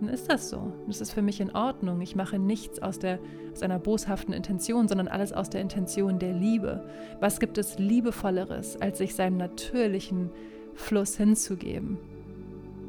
Dann 0.00 0.08
ist 0.08 0.30
das 0.30 0.50
so. 0.50 0.72
Das 0.86 1.00
ist 1.00 1.12
für 1.12 1.22
mich 1.22 1.40
in 1.40 1.54
Ordnung. 1.54 2.00
Ich 2.00 2.16
mache 2.16 2.38
nichts 2.38 2.80
aus, 2.80 2.98
der, 2.98 3.18
aus 3.52 3.62
einer 3.62 3.78
boshaften 3.78 4.34
Intention, 4.34 4.88
sondern 4.88 5.08
alles 5.08 5.32
aus 5.32 5.50
der 5.50 5.60
Intention 5.60 6.18
der 6.18 6.32
Liebe. 6.32 6.84
Was 7.20 7.38
gibt 7.38 7.58
es 7.58 7.78
Liebevolleres, 7.78 8.80
als 8.80 8.98
sich 8.98 9.14
seinem 9.14 9.36
natürlichen 9.36 10.30
Fluss 10.74 11.16
hinzugeben? 11.16 11.98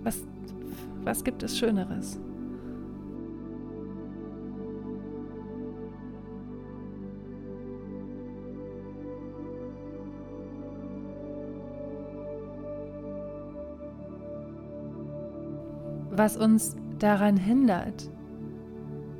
Was 0.03 0.23
was 1.05 1.24
gibt 1.24 1.43
es 1.43 1.57
Schöneres? 1.57 2.19
Was 16.15 16.38
uns 16.38 16.75
daran 17.00 17.38
hindert, 17.38 18.10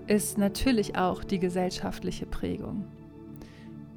ist 0.06 0.38
natürlich 0.38 0.96
auch 0.96 1.24
die 1.24 1.40
gesellschaftliche 1.40 2.28
Prägung. 2.28 2.86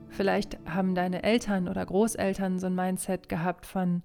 Vielleicht 0.09 0.59
haben 0.65 0.95
deine 0.95 1.23
Eltern 1.23 1.69
oder 1.69 1.85
Großeltern 1.85 2.59
so 2.59 2.69
ein 2.69 2.75
Mindset 2.75 3.29
gehabt 3.29 3.67
von, 3.67 4.03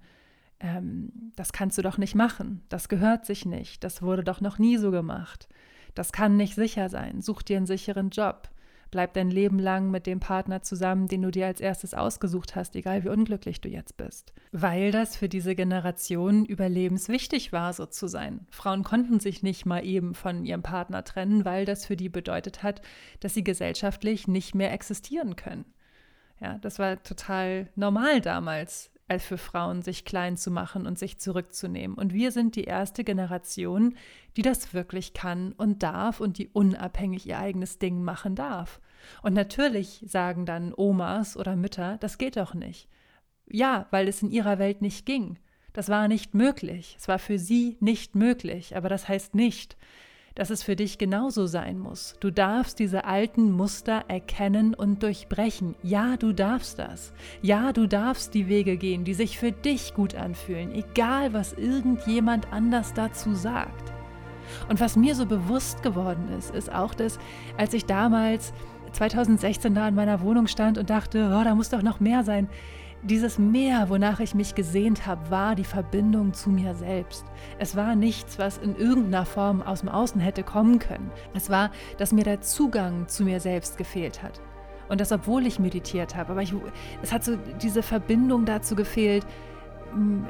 ähm, 0.61 1.31
das 1.35 1.53
kannst 1.53 1.77
du 1.77 1.81
doch 1.81 1.97
nicht 1.97 2.15
machen, 2.15 2.63
das 2.69 2.89
gehört 2.89 3.25
sich 3.25 3.45
nicht, 3.45 3.83
das 3.83 4.01
wurde 4.01 4.23
doch 4.23 4.41
noch 4.41 4.59
nie 4.59 4.77
so 4.77 4.91
gemacht, 4.91 5.49
das 5.95 6.11
kann 6.11 6.37
nicht 6.37 6.55
sicher 6.55 6.89
sein, 6.89 7.21
such 7.21 7.41
dir 7.41 7.57
einen 7.57 7.65
sicheren 7.65 8.09
Job, 8.09 8.49
bleib 8.91 9.13
dein 9.13 9.31
Leben 9.31 9.57
lang 9.57 9.89
mit 9.89 10.05
dem 10.05 10.19
Partner 10.19 10.61
zusammen, 10.61 11.07
den 11.07 11.21
du 11.21 11.31
dir 11.31 11.47
als 11.47 11.61
erstes 11.61 11.93
ausgesucht 11.93 12.55
hast, 12.55 12.75
egal 12.75 13.03
wie 13.03 13.09
unglücklich 13.09 13.61
du 13.61 13.69
jetzt 13.69 13.97
bist. 13.97 14.33
Weil 14.51 14.91
das 14.91 15.15
für 15.15 15.29
diese 15.29 15.55
Generation 15.55 16.45
überlebenswichtig 16.45 17.53
war, 17.53 17.73
so 17.73 17.85
zu 17.85 18.07
sein. 18.07 18.45
Frauen 18.51 18.83
konnten 18.83 19.19
sich 19.19 19.43
nicht 19.43 19.65
mal 19.65 19.85
eben 19.85 20.13
von 20.13 20.45
ihrem 20.45 20.61
Partner 20.61 21.03
trennen, 21.03 21.45
weil 21.45 21.65
das 21.65 21.85
für 21.85 21.95
die 21.95 22.09
bedeutet 22.09 22.63
hat, 22.63 22.81
dass 23.21 23.33
sie 23.33 23.43
gesellschaftlich 23.43 24.27
nicht 24.27 24.53
mehr 24.53 24.73
existieren 24.73 25.37
können. 25.37 25.65
Ja, 26.41 26.57
das 26.57 26.77
war 26.77 27.01
total 27.01 27.69
normal 27.75 28.19
damals 28.19 28.90
als 29.07 29.25
für 29.25 29.37
Frauen, 29.37 29.81
sich 29.81 30.05
klein 30.05 30.37
zu 30.37 30.51
machen 30.51 30.85
und 30.85 30.97
sich 30.97 31.19
zurückzunehmen. 31.19 31.97
Und 31.97 32.13
wir 32.13 32.31
sind 32.31 32.55
die 32.55 32.63
erste 32.63 33.03
Generation, 33.03 33.95
die 34.37 34.41
das 34.41 34.73
wirklich 34.73 35.13
kann 35.13 35.51
und 35.53 35.83
darf 35.83 36.19
und 36.19 36.37
die 36.37 36.47
unabhängig 36.47 37.27
ihr 37.27 37.39
eigenes 37.39 37.77
Ding 37.77 38.03
machen 38.03 38.35
darf. 38.35 38.79
Und 39.21 39.33
natürlich 39.33 40.03
sagen 40.07 40.45
dann 40.45 40.73
Omas 40.75 41.35
oder 41.35 41.55
Mütter, 41.55 41.97
das 41.99 42.17
geht 42.17 42.37
doch 42.37 42.53
nicht. 42.53 42.87
Ja, 43.47 43.87
weil 43.91 44.07
es 44.07 44.21
in 44.21 44.31
ihrer 44.31 44.59
Welt 44.59 44.81
nicht 44.81 45.05
ging. 45.05 45.37
Das 45.73 45.89
war 45.89 46.07
nicht 46.07 46.33
möglich. 46.33 46.95
Es 46.99 47.07
war 47.07 47.19
für 47.19 47.39
sie 47.39 47.77
nicht 47.79 48.15
möglich. 48.15 48.75
Aber 48.75 48.89
das 48.89 49.07
heißt 49.07 49.35
nicht, 49.35 49.77
dass 50.35 50.49
es 50.49 50.63
für 50.63 50.75
dich 50.75 50.97
genauso 50.97 51.45
sein 51.45 51.79
muss. 51.79 52.15
Du 52.19 52.31
darfst 52.31 52.79
diese 52.79 53.05
alten 53.05 53.51
Muster 53.51 54.05
erkennen 54.07 54.73
und 54.73 55.03
durchbrechen. 55.03 55.75
Ja, 55.83 56.17
du 56.17 56.33
darfst 56.33 56.79
das. 56.79 57.13
Ja, 57.41 57.73
du 57.73 57.87
darfst 57.87 58.33
die 58.33 58.47
Wege 58.47 58.77
gehen, 58.77 59.03
die 59.03 59.13
sich 59.13 59.37
für 59.37 59.51
dich 59.51 59.93
gut 59.93 60.15
anfühlen, 60.15 60.73
egal 60.73 61.33
was 61.33 61.53
irgendjemand 61.53 62.51
anders 62.51 62.93
dazu 62.93 63.35
sagt. 63.35 63.91
Und 64.69 64.79
was 64.79 64.95
mir 64.95 65.15
so 65.15 65.25
bewusst 65.25 65.83
geworden 65.83 66.29
ist, 66.37 66.53
ist 66.53 66.71
auch 66.71 66.93
das, 66.93 67.19
als 67.57 67.73
ich 67.73 67.85
damals 67.85 68.53
2016 68.93 69.73
da 69.73 69.87
in 69.87 69.95
meiner 69.95 70.21
Wohnung 70.21 70.47
stand 70.47 70.77
und 70.77 70.89
dachte, 70.89 71.33
oh, 71.33 71.43
da 71.43 71.55
muss 71.55 71.69
doch 71.69 71.81
noch 71.81 71.99
mehr 71.99 72.23
sein. 72.23 72.49
Dieses 73.03 73.39
Meer, 73.39 73.89
wonach 73.89 74.19
ich 74.19 74.35
mich 74.35 74.53
gesehnt 74.53 75.07
habe, 75.07 75.31
war 75.31 75.55
die 75.55 75.63
Verbindung 75.63 76.35
zu 76.35 76.51
mir 76.51 76.75
selbst. 76.75 77.25
Es 77.57 77.75
war 77.75 77.95
nichts, 77.95 78.37
was 78.37 78.59
in 78.59 78.75
irgendeiner 78.75 79.25
Form 79.25 79.63
aus 79.63 79.79
dem 79.79 79.89
Außen 79.89 80.21
hätte 80.21 80.43
kommen 80.43 80.77
können. 80.77 81.09
Es 81.33 81.49
war, 81.49 81.71
dass 81.97 82.11
mir 82.11 82.23
der 82.23 82.41
Zugang 82.41 83.07
zu 83.07 83.23
mir 83.23 83.39
selbst 83.39 83.79
gefehlt 83.79 84.21
hat. 84.21 84.39
Und 84.87 85.01
das, 85.01 85.11
obwohl 85.11 85.47
ich 85.47 85.57
meditiert 85.57 86.15
habe. 86.15 86.33
Aber 86.33 86.43
ich, 86.43 86.53
es 87.01 87.11
hat 87.11 87.23
so 87.23 87.37
diese 87.59 87.81
Verbindung 87.81 88.45
dazu 88.45 88.75
gefehlt, 88.75 89.25
hm, 89.93 90.27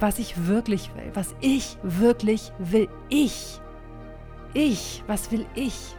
was 0.00 0.18
ich 0.18 0.48
wirklich 0.48 0.90
will, 0.96 1.10
was 1.14 1.36
ich 1.40 1.78
wirklich 1.84 2.52
will. 2.58 2.88
Ich. 3.10 3.60
Ich. 4.54 5.04
Was 5.06 5.30
will 5.30 5.46
ich? 5.54 5.94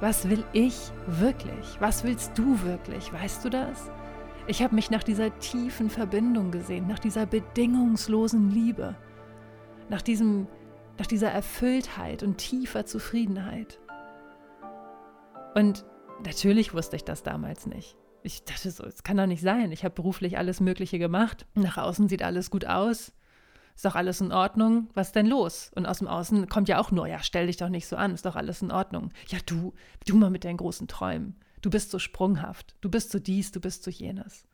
Was 0.00 0.30
will 0.30 0.42
ich 0.54 0.90
wirklich? 1.06 1.76
Was 1.80 2.02
willst 2.02 2.32
du 2.38 2.62
wirklich? 2.62 3.12
Weißt 3.12 3.44
du 3.44 3.50
das? 3.50 3.90
Ich 4.48 4.62
habe 4.62 4.74
mich 4.74 4.90
nach 4.90 5.04
dieser 5.04 5.38
tiefen 5.38 5.88
Verbindung 5.88 6.50
gesehen, 6.50 6.88
nach 6.88 6.98
dieser 6.98 7.26
bedingungslosen 7.26 8.50
Liebe, 8.50 8.96
nach, 9.88 10.02
diesem, 10.02 10.48
nach 10.98 11.06
dieser 11.06 11.30
Erfülltheit 11.30 12.24
und 12.24 12.38
tiefer 12.38 12.84
Zufriedenheit. 12.84 13.78
Und 15.54 15.84
natürlich 16.24 16.74
wusste 16.74 16.96
ich 16.96 17.04
das 17.04 17.22
damals 17.22 17.66
nicht. 17.66 17.96
Ich 18.24 18.44
dachte 18.44 18.70
so, 18.70 18.84
es 18.84 19.04
kann 19.04 19.16
doch 19.16 19.26
nicht 19.26 19.42
sein. 19.42 19.70
Ich 19.70 19.84
habe 19.84 19.94
beruflich 19.94 20.38
alles 20.38 20.60
Mögliche 20.60 20.98
gemacht. 20.98 21.46
Nach 21.54 21.76
außen 21.76 22.08
sieht 22.08 22.22
alles 22.22 22.50
gut 22.50 22.66
aus. 22.66 23.12
Ist 23.76 23.84
doch 23.84 23.94
alles 23.94 24.20
in 24.20 24.32
Ordnung? 24.32 24.90
Was 24.94 25.08
ist 25.08 25.16
denn 25.16 25.26
los? 25.26 25.70
Und 25.74 25.86
aus 25.86 25.98
dem 25.98 26.08
Außen 26.08 26.48
kommt 26.48 26.68
ja 26.68 26.78
auch 26.78 26.90
nur, 26.90 27.06
ja, 27.06 27.20
stell 27.22 27.46
dich 27.46 27.56
doch 27.56 27.68
nicht 27.68 27.86
so 27.86 27.96
an, 27.96 28.12
ist 28.12 28.26
doch 28.26 28.36
alles 28.36 28.60
in 28.60 28.72
Ordnung. 28.72 29.10
Ja, 29.28 29.38
du, 29.46 29.72
du 30.06 30.16
mal 30.16 30.30
mit 30.30 30.44
deinen 30.44 30.58
großen 30.58 30.88
Träumen. 30.88 31.36
Du 31.62 31.70
bist 31.70 31.92
so 31.92 31.98
sprunghaft. 32.00 32.74
Du 32.80 32.90
bist 32.90 33.12
so 33.12 33.20
dies, 33.20 33.52
du 33.52 33.60
bist 33.60 33.84
so 33.84 33.90
jenes. 33.90 34.46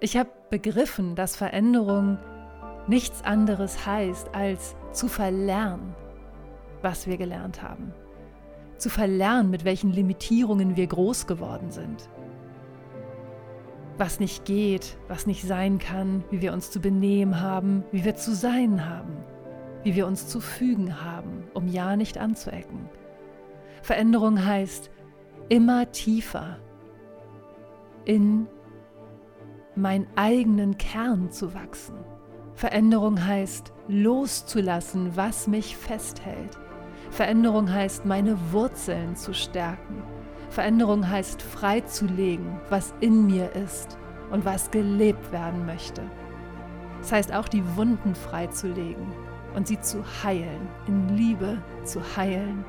Ich 0.00 0.16
habe 0.16 0.30
begriffen, 0.50 1.14
dass 1.14 1.36
Veränderung 1.36 2.18
nichts 2.88 3.22
anderes 3.22 3.86
heißt, 3.86 4.34
als 4.34 4.74
zu 4.92 5.06
verlernen, 5.06 5.94
was 6.82 7.06
wir 7.06 7.16
gelernt 7.16 7.62
haben. 7.62 7.94
Zu 8.76 8.88
verlernen, 8.88 9.50
mit 9.50 9.64
welchen 9.64 9.92
Limitierungen 9.92 10.74
wir 10.76 10.86
groß 10.86 11.26
geworden 11.26 11.70
sind. 11.70 12.08
Was 13.98 14.18
nicht 14.18 14.46
geht, 14.46 14.96
was 15.06 15.26
nicht 15.26 15.46
sein 15.46 15.78
kann, 15.78 16.24
wie 16.30 16.40
wir 16.40 16.54
uns 16.54 16.70
zu 16.70 16.80
benehmen 16.80 17.40
haben, 17.40 17.84
wie 17.92 18.04
wir 18.04 18.16
zu 18.16 18.34
sein 18.34 18.88
haben, 18.88 19.18
wie 19.84 19.94
wir 19.94 20.06
uns 20.06 20.26
zu 20.26 20.40
fügen 20.40 21.04
haben, 21.04 21.44
um 21.52 21.68
ja 21.68 21.94
nicht 21.94 22.18
anzuecken. 22.18 22.88
Veränderung 23.82 24.44
heißt 24.44 24.90
immer 25.48 25.90
tiefer 25.90 26.58
in 28.04 28.46
meinen 29.74 30.06
eigenen 30.16 30.78
Kern 30.78 31.30
zu 31.30 31.54
wachsen. 31.54 31.96
Veränderung 32.54 33.24
heißt 33.24 33.72
loszulassen, 33.88 35.16
was 35.16 35.46
mich 35.46 35.76
festhält. 35.76 36.58
Veränderung 37.10 37.72
heißt 37.72 38.04
meine 38.04 38.36
Wurzeln 38.52 39.16
zu 39.16 39.32
stärken. 39.32 40.02
Veränderung 40.50 41.08
heißt 41.08 41.42
freizulegen, 41.42 42.60
was 42.68 42.94
in 43.00 43.26
mir 43.26 43.52
ist 43.54 43.98
und 44.30 44.44
was 44.44 44.70
gelebt 44.70 45.32
werden 45.32 45.64
möchte. 45.66 46.02
Es 47.00 47.08
das 47.08 47.12
heißt 47.12 47.34
auch 47.34 47.48
die 47.48 47.64
Wunden 47.76 48.14
freizulegen 48.14 49.06
und 49.54 49.66
sie 49.66 49.80
zu 49.80 50.04
heilen, 50.22 50.68
in 50.86 51.08
Liebe 51.16 51.58
zu 51.84 52.00
heilen 52.16 52.64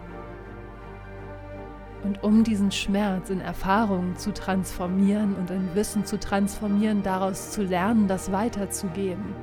und 2.03 2.23
um 2.23 2.43
diesen 2.43 2.71
Schmerz 2.71 3.29
in 3.29 3.41
Erfahrungen 3.41 4.15
zu 4.15 4.33
transformieren 4.33 5.35
und 5.35 5.51
in 5.51 5.75
Wissen 5.75 6.05
zu 6.05 6.19
transformieren, 6.19 7.03
daraus 7.03 7.51
zu 7.51 7.63
lernen, 7.63 8.07
das 8.07 8.31
weiterzugeben. 8.31 9.35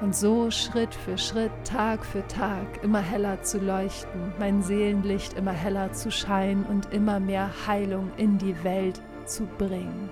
Und 0.00 0.16
so 0.16 0.50
Schritt 0.50 0.94
für 0.94 1.18
Schritt, 1.18 1.52
Tag 1.64 2.06
für 2.06 2.26
Tag 2.26 2.82
immer 2.82 3.00
heller 3.00 3.42
zu 3.42 3.58
leuchten, 3.58 4.32
mein 4.38 4.62
Seelenlicht 4.62 5.34
immer 5.34 5.52
heller 5.52 5.92
zu 5.92 6.10
scheinen 6.10 6.64
und 6.64 6.92
immer 6.92 7.20
mehr 7.20 7.50
Heilung 7.66 8.10
in 8.16 8.38
die 8.38 8.64
Welt 8.64 9.02
zu 9.26 9.44
bringen. 9.58 10.08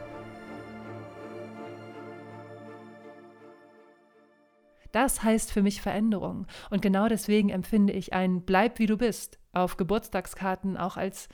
Das 4.93 5.23
heißt 5.23 5.53
für 5.53 5.63
mich 5.63 5.83
Veränderung. 5.83 6.47
Und 6.71 6.83
genau 6.83 7.09
deswegen 7.09 7.51
empfinde 7.51 7.93
ich 7.93 8.13
ein 8.13 8.43
Bleib 8.43 8.79
wie 8.79 8.87
du 8.87 8.97
bist 8.97 9.39
auf 9.53 9.77
Geburtstagskarten 9.77 10.77
auch 10.77 10.97
als, 10.97 11.29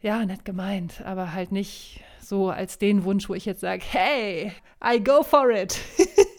ja, 0.00 0.24
nett 0.24 0.44
gemeint, 0.44 1.02
aber 1.04 1.32
halt 1.32 1.52
nicht 1.52 2.02
so 2.20 2.50
als 2.50 2.78
den 2.78 3.04
Wunsch, 3.04 3.28
wo 3.28 3.34
ich 3.34 3.44
jetzt 3.44 3.60
sage, 3.60 3.82
hey, 3.90 4.52
I 4.82 5.02
go 5.02 5.22
for 5.22 5.50
it. 5.50 5.78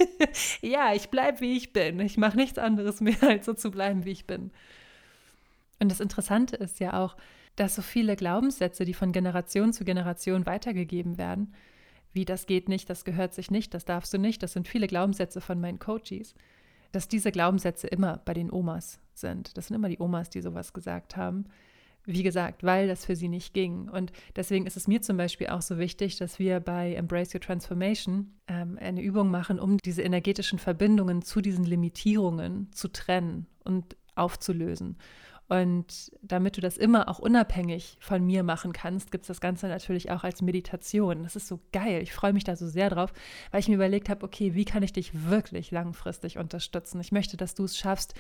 ja, 0.62 0.94
ich 0.94 1.10
bleibe 1.10 1.42
wie 1.42 1.58
ich 1.58 1.74
bin. 1.74 2.00
Ich 2.00 2.18
mache 2.18 2.38
nichts 2.38 2.58
anderes 2.58 3.02
mehr, 3.02 3.16
als 3.22 3.46
so 3.46 3.54
zu 3.54 3.72
bleiben, 3.72 4.06
wie 4.06 4.12
ich 4.12 4.28
bin. 4.28 4.52
Und 5.80 5.92
das 5.92 6.00
Interessante 6.00 6.56
ist 6.56 6.80
ja 6.80 7.02
auch, 7.04 7.16
dass 7.56 7.76
so 7.76 7.82
viele 7.82 8.16
Glaubenssätze, 8.16 8.86
die 8.86 8.94
von 8.94 9.12
Generation 9.12 9.74
zu 9.74 9.86
Generation 9.86 10.46
weitergegeben 10.46 11.18
werden, 11.18 11.54
wie 12.16 12.26
das 12.26 12.46
geht 12.46 12.70
nicht, 12.70 12.90
das 12.90 13.04
gehört 13.04 13.34
sich 13.34 13.52
nicht, 13.52 13.74
das 13.74 13.86
darfst 13.86 14.14
du 14.14 14.18
nicht, 14.18 14.42
das 14.42 14.54
sind 14.54 14.68
viele 14.68 14.88
Glaubenssätze 14.88 15.42
von 15.42 15.60
meinen 15.60 15.80
Coaches, 15.80 16.34
dass 16.92 17.08
diese 17.08 17.32
Glaubenssätze 17.32 17.88
immer 17.88 18.22
bei 18.24 18.34
den 18.34 18.52
Omas 18.52 19.00
sind. 19.14 19.58
Das 19.58 19.68
sind 19.68 19.76
immer 19.76 19.90
die 19.90 20.00
Omas, 20.00 20.30
die 20.30 20.42
sowas 20.42 20.74
gesagt 20.74 21.18
haben. 21.18 21.46
Wie 22.06 22.24
gesagt, 22.24 22.64
weil 22.64 22.88
das 22.88 23.06
für 23.06 23.16
sie 23.16 23.28
nicht 23.28 23.54
ging. 23.54 23.90
Und 23.90 24.12
deswegen 24.36 24.68
ist 24.68 24.78
es 24.78 24.88
mir 24.88 25.02
zum 25.02 25.18
Beispiel 25.18 25.48
auch 25.48 25.64
so 25.64 25.78
wichtig, 25.80 26.18
dass 26.18 26.38
wir 26.40 26.60
bei 26.60 26.94
Embrace 26.94 27.34
Your 27.34 27.42
Transformation 27.42 28.32
ähm, 28.48 28.78
eine 28.80 29.02
Übung 29.02 29.32
machen, 29.32 29.60
um 29.60 29.78
diese 29.80 30.04
energetischen 30.04 30.60
Verbindungen 30.60 31.24
zu 31.24 31.42
diesen 31.42 31.66
Limitierungen 31.66 32.72
zu 32.72 32.90
trennen 32.90 33.48
und 33.64 33.98
aufzulösen. 34.14 34.98
Und 35.48 36.12
damit 36.24 36.58
du 36.58 36.62
das 36.62 36.76
immer 36.76 37.08
auch 37.08 37.20
unabhängig 37.20 37.98
von 38.00 38.26
mir 38.26 38.42
machen 38.42 38.74
kannst, 38.74 39.12
gibt 39.12 39.24
es 39.24 39.28
das 39.28 39.42
Ganze 39.42 39.68
natürlich 39.68 40.10
auch 40.10 40.24
als 40.24 40.42
Meditation. 40.42 41.24
Das 41.24 41.36
ist 41.36 41.48
so 41.48 41.60
geil. 41.72 42.02
Ich 42.02 42.14
freue 42.14 42.34
mich 42.34 42.44
da 42.44 42.56
so 42.56 42.68
sehr 42.68 42.90
drauf, 42.90 43.14
weil 43.52 43.60
ich 43.60 43.68
mir 43.68 43.76
überlegt 43.76 44.10
habe, 44.10 44.26
okay, 44.26 44.56
wie 44.56 44.66
kann 44.66 44.82
ich 44.82 44.94
dich 44.94 45.30
wirklich 45.30 45.70
langfristig 45.70 46.40
unterstützen? 46.40 47.00
Ich 47.00 47.12
möchte, 47.12 47.38
dass 47.38 47.54
du 47.54 47.66
es 47.66 47.78
schaffst, 47.78 48.16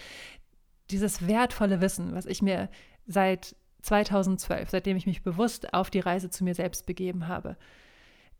dieses 0.91 1.27
wertvolle 1.27 1.81
Wissen, 1.81 2.13
was 2.13 2.27
ich 2.27 2.43
mir 2.43 2.69
seit 3.07 3.55
2012, 3.81 4.69
seitdem 4.69 4.97
ich 4.97 5.07
mich 5.07 5.23
bewusst 5.23 5.73
auf 5.73 5.89
die 5.89 5.99
Reise 5.99 6.29
zu 6.29 6.43
mir 6.43 6.53
selbst 6.53 6.85
begeben 6.85 7.27
habe, 7.27 7.57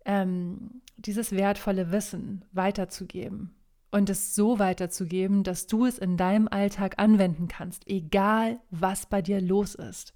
ähm, 0.06 0.82
dieses 0.98 1.32
wertvolle 1.32 1.92
Wissen 1.92 2.46
weiterzugeben 2.52 3.56
und 3.96 4.10
es 4.10 4.36
so 4.36 4.60
weiterzugeben, 4.60 5.44
dass 5.44 5.68
du 5.68 5.86
es 5.86 5.98
in 5.98 6.18
deinem 6.18 6.50
Alltag 6.50 6.96
anwenden 6.98 7.48
kannst, 7.48 7.88
egal 7.88 8.60
was 8.70 9.06
bei 9.06 9.22
dir 9.22 9.40
los 9.40 9.74
ist. 9.74 10.14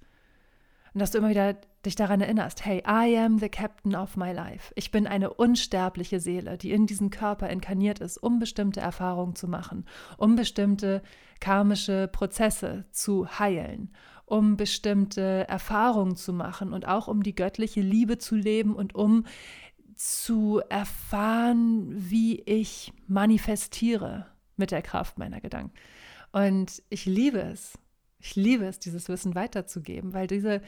Und 0.94 1.00
dass 1.00 1.12
du 1.12 1.20
immer 1.20 1.30
wieder 1.30 1.56
dich 1.86 1.96
daran 1.96 2.20
erinnerst, 2.20 2.65
hey, 2.65 2.84
I 2.86 3.18
am 3.18 3.39
the 3.39 3.48
captain 3.48 3.96
of 3.96 4.18
my 4.18 4.34
life. 4.34 4.74
Ich 4.76 4.92
bin 4.92 5.08
eine 5.08 5.34
unsterbliche 5.34 6.20
Seele, 6.20 6.58
die 6.58 6.72
in 6.72 6.88
diesen 6.88 7.10
Körper 7.10 7.50
inkarniert 7.50 8.00
ist, 8.00 8.18
um 8.18 8.38
bestimmte 8.38 8.82
Erfahrungen 8.82 9.36
zu 9.36 9.48
machen, 9.48 9.86
um 10.18 10.36
bestimmte 10.36 11.02
karmische 11.39 12.10
Prozesse 12.12 12.84
zu 12.92 13.39
heilen, 13.39 13.94
um 14.26 14.58
bestimmte 14.58 15.48
Erfahrungen 15.48 16.18
zu 16.18 16.34
machen 16.34 16.74
und 16.74 16.86
auch 16.86 17.08
um 17.08 17.24
die 17.24 17.34
göttliche 17.34 17.80
Liebe 17.80 18.18
zu 18.18 18.36
leben 18.36 18.76
und 18.76 18.94
um 18.94 19.24
zu 19.99 20.62
erfahren, 20.69 21.88
wie 21.89 22.39
ich 22.43 22.93
manifestiere 23.07 24.27
mit 24.55 24.71
der 24.71 24.81
Kraft 24.81 25.19
meiner 25.19 25.41
Gedanken. 25.41 25.73
Und 26.31 26.81
ich 26.89 27.05
liebe 27.05 27.41
es. 27.41 27.77
Ich 28.17 28.38
liebe 28.38 28.65
es, 28.65 28.79
dieses 28.79 29.09
Wissen 29.09 29.35
weiterzugeben, 29.35 30.13
weil 30.13 30.27
diese, 30.27 30.62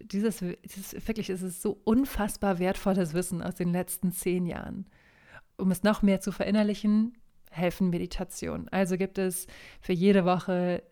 dieses, 0.00 0.44
dieses 0.64 1.08
wirklich 1.08 1.28
ist 1.28 1.42
es 1.42 1.60
so 1.60 1.80
unfassbar 1.82 2.60
wertvolles 2.60 3.14
Wissen 3.14 3.42
aus 3.42 3.56
den 3.56 3.72
letzten 3.72 4.12
zehn 4.12 4.46
Jahren. 4.46 4.86
Um 5.56 5.72
es 5.72 5.82
noch 5.82 6.02
mehr 6.02 6.20
zu 6.20 6.30
verinnerlichen, 6.30 7.18
helfen 7.50 7.90
Meditationen. 7.90 8.68
Also 8.68 8.96
gibt 8.96 9.18
es 9.18 9.48
für 9.80 9.92
jede 9.92 10.24
Woche 10.24 10.84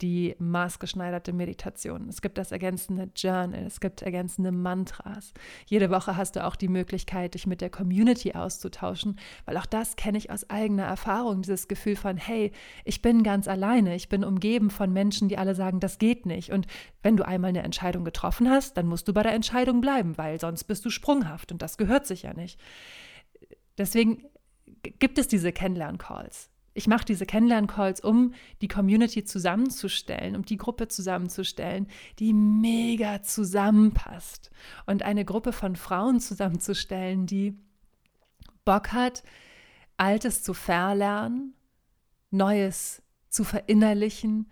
die 0.00 0.34
maßgeschneiderte 0.38 1.32
Meditation. 1.32 2.08
Es 2.08 2.22
gibt 2.22 2.38
das 2.38 2.52
ergänzende 2.52 3.10
Journal, 3.14 3.64
es 3.66 3.80
gibt 3.80 4.02
ergänzende 4.02 4.52
Mantras. 4.52 5.32
Jede 5.66 5.90
Woche 5.90 6.16
hast 6.16 6.36
du 6.36 6.44
auch 6.44 6.56
die 6.56 6.68
Möglichkeit, 6.68 7.34
dich 7.34 7.46
mit 7.46 7.60
der 7.60 7.70
Community 7.70 8.32
auszutauschen, 8.32 9.18
weil 9.44 9.56
auch 9.56 9.66
das 9.66 9.96
kenne 9.96 10.18
ich 10.18 10.30
aus 10.30 10.48
eigener 10.50 10.84
Erfahrung, 10.84 11.42
dieses 11.42 11.68
Gefühl 11.68 11.96
von, 11.96 12.16
hey, 12.16 12.52
ich 12.84 13.02
bin 13.02 13.22
ganz 13.22 13.48
alleine, 13.48 13.94
ich 13.94 14.08
bin 14.08 14.24
umgeben 14.24 14.70
von 14.70 14.92
Menschen, 14.92 15.28
die 15.28 15.38
alle 15.38 15.54
sagen, 15.54 15.80
das 15.80 15.98
geht 15.98 16.26
nicht. 16.26 16.50
Und 16.50 16.66
wenn 17.02 17.16
du 17.16 17.26
einmal 17.26 17.50
eine 17.50 17.62
Entscheidung 17.62 18.04
getroffen 18.04 18.50
hast, 18.50 18.76
dann 18.76 18.86
musst 18.86 19.08
du 19.08 19.12
bei 19.12 19.22
der 19.22 19.32
Entscheidung 19.34 19.80
bleiben, 19.80 20.18
weil 20.18 20.40
sonst 20.40 20.64
bist 20.64 20.84
du 20.84 20.90
sprunghaft 20.90 21.52
und 21.52 21.62
das 21.62 21.76
gehört 21.76 22.06
sich 22.06 22.22
ja 22.22 22.34
nicht. 22.34 22.60
Deswegen 23.78 24.24
gibt 24.98 25.18
es 25.18 25.28
diese 25.28 25.52
Kennenlern-Calls 25.52 26.50
ich 26.74 26.88
mache 26.88 27.04
diese 27.04 27.24
Kennenlern-Calls, 27.24 28.00
um 28.00 28.34
die 28.60 28.68
Community 28.68 29.24
zusammenzustellen, 29.24 30.34
um 30.34 30.44
die 30.44 30.56
Gruppe 30.56 30.88
zusammenzustellen, 30.88 31.86
die 32.18 32.32
mega 32.32 33.22
zusammenpasst. 33.22 34.50
Und 34.84 35.04
eine 35.04 35.24
Gruppe 35.24 35.52
von 35.52 35.76
Frauen 35.76 36.18
zusammenzustellen, 36.18 37.26
die 37.26 37.56
Bock 38.64 38.92
hat, 38.92 39.22
Altes 39.96 40.42
zu 40.42 40.52
verlernen, 40.52 41.54
Neues 42.30 43.02
zu 43.28 43.44
verinnerlichen 43.44 44.50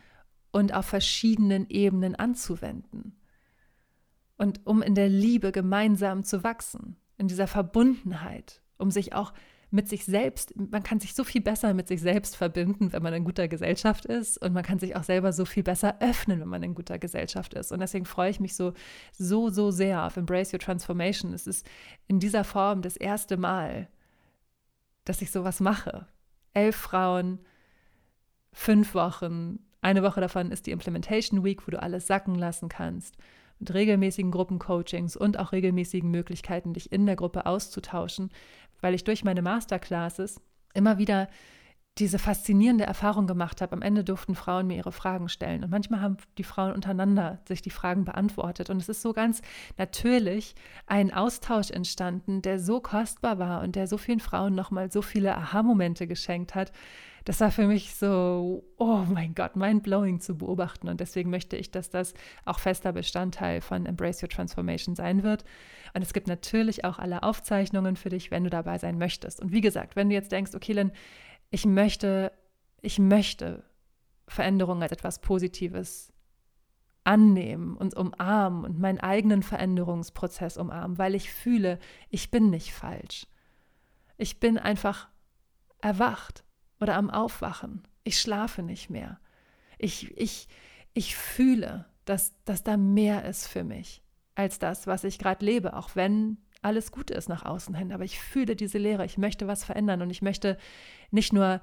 und 0.53 0.73
auf 0.73 0.87
verschiedenen 0.87 1.69
Ebenen 1.69 2.15
anzuwenden. 2.15 3.17
Und 4.37 4.65
um 4.65 4.83
in 4.83 4.95
der 4.95 5.09
Liebe 5.09 5.51
gemeinsam 5.51 6.23
zu 6.23 6.45
wachsen, 6.45 6.97
in 7.19 7.27
dieser 7.27 7.49
Verbundenheit, 7.49 8.63
um 8.79 8.93
sich 8.93 9.13
auch 9.13 9.33
mit 9.73 9.89
sich 9.89 10.05
selbst, 10.05 10.55
man 10.57 10.83
kann 10.83 11.01
sich 11.01 11.15
so 11.15 11.25
viel 11.25 11.41
besser 11.41 11.73
mit 11.73 11.89
sich 11.89 12.03
selbst 12.03 12.37
verbinden, 12.37 12.93
wenn 12.93 13.03
man 13.03 13.15
in 13.15 13.25
guter 13.25 13.49
Gesellschaft 13.49 14.05
ist 14.05 14.37
und 14.37 14.53
man 14.53 14.63
kann 14.63 14.79
sich 14.79 14.95
auch 14.97 15.03
selber 15.03 15.33
so 15.33 15.47
viel 15.47 15.63
besser 15.63 15.97
öffnen, 16.01 16.41
wenn 16.41 16.49
man 16.49 16.63
in 16.63 16.75
guter 16.75 16.99
Gesellschaft 16.99 17.55
ist. 17.55 17.73
Und 17.73 17.81
deswegen 17.81 18.05
freue 18.05 18.31
ich 18.31 18.39
mich 18.39 18.55
so, 18.55 18.75
so, 19.13 19.49
so 19.49 19.71
sehr 19.71 20.05
auf 20.05 20.19
Embrace 20.19 20.53
Your 20.53 20.61
Transformation. 20.61 21.33
Es 21.33 21.47
ist 21.47 21.67
in 22.07 22.21
dieser 22.21 22.45
Form 22.45 22.83
das 22.83 22.97
erste 22.97 23.39
Mal, 23.39 23.89
dass 25.05 25.23
ich 25.23 25.31
sowas 25.31 25.59
mache. 25.61 26.07
Elf 26.53 26.77
Frauen, 26.77 27.41
fünf 28.53 28.95
Wochen 28.95 29.61
Eine 29.81 30.03
Woche 30.03 30.21
davon 30.21 30.53
ist 30.53 30.67
die 30.67 30.71
Implementation 30.71 31.43
Week, 31.45 31.67
wo 31.67 31.71
du 31.71 31.83
alles 31.83 32.07
sacken 32.07 32.35
lassen 32.35 32.69
kannst. 32.69 33.17
Mit 33.59 33.73
regelmäßigen 33.75 34.31
Gruppencoachings 34.31 35.17
und 35.17 35.39
auch 35.39 35.53
regelmäßigen 35.53 36.11
Möglichkeiten, 36.11 36.75
dich 36.75 36.93
in 36.93 37.07
der 37.07 37.17
Gruppe 37.17 37.47
auszutauschen, 37.47 38.31
weil 38.83 38.95
ich 38.95 39.05
durch 39.05 39.25
meine 39.25 39.41
Masterclasses 39.41 40.43
immer 40.75 40.99
wieder 40.99 41.29
diese 41.99 42.19
faszinierende 42.19 42.85
Erfahrung 42.85 43.27
gemacht 43.27 43.61
habe. 43.61 43.75
Am 43.75 43.83
Ende 43.83 44.03
durften 44.03 44.35
Frauen 44.35 44.67
mir 44.67 44.77
ihre 44.77 44.93
Fragen 44.93 45.29
stellen. 45.29 45.63
Und 45.63 45.71
manchmal 45.71 46.01
haben 46.01 46.17
die 46.39 46.45
Frauen 46.45 46.73
untereinander 46.73 47.41
sich 47.47 47.61
die 47.61 47.71
Fragen 47.71 48.05
beantwortet. 48.05 48.71
Und 48.71 48.79
es 48.79 48.89
ist 48.89 49.03
so 49.03 49.13
ganz 49.13 49.43
natürlich 49.77 50.55
ein 50.87 51.13
Austausch 51.13 51.71
entstanden, 51.71 52.41
der 52.41 52.59
so 52.59 52.81
kostbar 52.81 53.39
war 53.39 53.61
und 53.63 53.77
der 53.77 53.87
so 53.87 53.99
vielen 53.99 54.21
Frauen 54.21 54.55
nochmal 54.55 54.91
so 54.91 55.03
viele 55.03 55.37
Aha-Momente 55.37 56.07
geschenkt 56.07 56.55
hat. 56.55 56.73
Das 57.25 57.41
war 57.41 57.51
für 57.51 57.67
mich 57.67 57.95
so, 57.95 58.65
oh 58.79 59.05
mein 59.09 59.35
Gott, 59.35 59.55
mind-blowing 59.55 60.21
zu 60.21 60.37
beobachten. 60.37 60.89
Und 60.89 61.01
deswegen 61.01 61.31
möchte 61.31 61.57
ich, 61.57 61.71
dass 61.71 61.91
das 61.91 62.15
auch 62.45 62.59
fester 62.59 62.93
Bestandteil 62.93 63.61
von 63.61 63.87
Embrace 63.87 64.23
Your 64.23 64.29
Transformation 64.29 64.95
sein 64.97 65.23
wird. 65.23 65.45
Und 65.95 66.03
es 66.03 66.13
gibt 66.13 66.27
natürlich 66.27 66.85
auch 66.85 66.99
alle 66.99 67.23
Aufzeichnungen 67.23 67.97
für 67.97 68.09
dich, 68.09 68.31
wenn 68.31 68.45
du 68.45 68.51
dabei 68.51 68.79
sein 68.79 68.99
möchtest. 68.99 69.41
Und 69.41 69.53
wie 69.53 69.61
gesagt, 69.61 69.95
wenn 69.95 70.09
du 70.09 70.15
jetzt 70.15 70.33
denkst, 70.33 70.55
okay, 70.55 70.73
Lynn, 70.73 70.93
ich 71.51 71.65
möchte, 71.65 72.33
ich 72.81 72.99
möchte 72.99 73.63
Veränderung 74.27 74.83
als 74.83 74.93
etwas 74.93 75.21
Positives 75.21 76.13
annehmen 77.05 77.77
und 77.77 77.95
umarmen 77.95 78.65
und 78.65 78.79
meinen 78.79 79.01
eigenen 79.01 79.43
Veränderungsprozess 79.43 80.57
umarmen, 80.57 80.99
weil 80.99 81.15
ich 81.15 81.33
fühle, 81.33 81.79
ich 82.09 82.31
bin 82.31 82.51
nicht 82.51 82.73
falsch. 82.73 83.27
Ich 84.17 84.41
bin 84.41 84.57
einfach 84.57 85.09
erwacht 85.81 86.45
oder 86.83 86.97
am 86.97 87.11
Aufwachen. 87.11 87.83
Ich 88.03 88.19
schlafe 88.19 88.63
nicht 88.63 88.91
mehr. 88.91 89.21
Ich, 89.79 90.17
ich, 90.19 90.49
ich 90.95 91.15
fühle, 91.17 91.87
dass, 92.05 92.33
dass 92.45 92.65
da 92.65 92.77
mehr 92.77 93.25
ist 93.25 93.47
für 93.47 93.63
mich 93.63 94.03
als 94.35 94.59
das, 94.59 94.87
was 94.87 95.05
ich 95.05 95.19
gerade 95.19 95.45
lebe, 95.45 95.77
auch 95.77 95.95
wenn 95.95 96.39
alles 96.61 96.91
gut 96.91 97.11
ist 97.11 97.29
nach 97.29 97.45
außen 97.45 97.75
hin. 97.75 97.93
Aber 97.93 98.05
ich 98.05 98.19
fühle 98.19 98.57
diese 98.57 98.79
Leere, 98.79 99.05
ich 99.05 99.17
möchte 99.17 99.47
was 99.47 99.63
verändern 99.63 100.03
und 100.03 100.11
ich 100.11 100.23
möchte 100.23 100.59
nicht 101.11 101.33
nur 101.33 101.61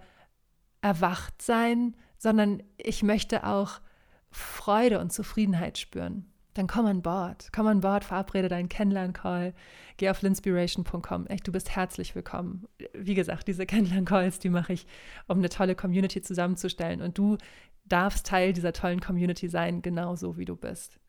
erwacht 0.82 1.41
sein, 1.41 1.95
sondern 2.17 2.63
ich 2.77 3.03
möchte 3.03 3.45
auch 3.45 3.82
Freude 4.32 4.99
und 4.99 5.12
Zufriedenheit 5.12 5.77
spüren. 5.77 6.32
Dann 6.55 6.67
komm 6.67 6.88
an 6.88 7.01
Bord, 7.01 7.49
komm 7.53 7.67
an 7.67 7.81
Bord, 7.81 8.03
verabrede 8.03 8.49
deinen 8.49 8.69
Kennenlern-Call, 8.69 9.53
geh 9.97 10.09
auf 10.09 10.21
linspiration.com. 10.21 11.27
Echt, 11.27 11.47
du 11.47 11.51
bist 11.51 11.75
herzlich 11.75 12.15
willkommen. 12.15 12.67
Wie 12.93 13.13
gesagt, 13.13 13.47
diese 13.47 13.65
Kennenlern-Calls, 13.65 14.39
die 14.39 14.49
mache 14.49 14.73
ich, 14.73 14.88
um 15.27 15.38
eine 15.38 15.49
tolle 15.49 15.75
Community 15.75 16.21
zusammenzustellen. 16.21 17.01
Und 17.01 17.17
du 17.17 17.38
darfst 17.85 18.25
Teil 18.25 18.53
dieser 18.53 18.73
tollen 18.73 18.99
Community 18.99 19.47
sein, 19.47 19.81
genauso 19.81 20.38
wie 20.38 20.45
du 20.45 20.55
bist. 20.55 20.99